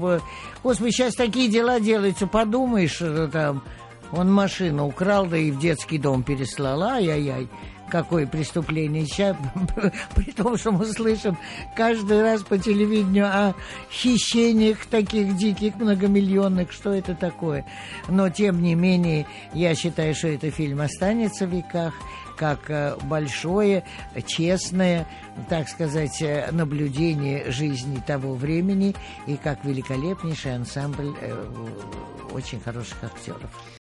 господи, 0.63 0.91
сейчас 0.91 1.15
такие 1.15 1.49
дела 1.49 1.79
делаются, 1.81 2.27
подумаешь, 2.27 2.99
э, 3.01 3.29
там, 3.31 3.63
он 4.13 4.33
машину 4.33 4.87
украл, 4.87 5.27
да 5.27 5.37
и 5.37 5.51
в 5.51 5.59
детский 5.59 5.99
дом 5.99 6.23
переслал, 6.23 6.83
ай-яй-яй 6.83 7.49
какое 7.93 8.27
преступление. 8.27 9.05
Сейчас, 9.05 9.37
при 10.15 10.33
том, 10.33 10.57
что 10.57 10.73
мы 10.73 10.87
слышим 10.87 11.37
каждый 11.77 12.23
раз 12.23 12.43
по 12.43 12.57
телевидению 12.57 13.27
о 13.27 13.55
хищениях 13.91 14.87
таких 14.87 15.37
диких, 15.37 15.77
многомиллионных, 15.77 16.73
что 16.73 16.95
это 16.95 17.15
такое. 17.15 17.67
Но, 18.09 18.31
тем 18.31 18.63
не 18.63 18.75
менее, 18.75 19.27
я 19.53 19.75
считаю, 19.75 20.15
что 20.15 20.29
этот 20.29 20.55
фильм 20.55 20.81
останется 20.81 21.47
в 21.47 21.51
веках 21.51 21.93
как 22.39 22.71
э, 22.71 22.97
большое, 23.03 23.85
честное, 24.27 25.07
так 25.51 25.69
сказать, 25.69 26.23
э, 26.23 26.49
наблюдение 26.51 27.51
жизни 27.51 28.03
того 28.07 28.35
времени 28.35 28.95
и 29.27 29.37
как 29.37 29.67
великолепнейший 29.67 30.57
ансамбль 30.57 31.13
э, 31.21 31.47
очень 32.33 32.59
хороших 32.59 33.05
актеров. 33.05 33.51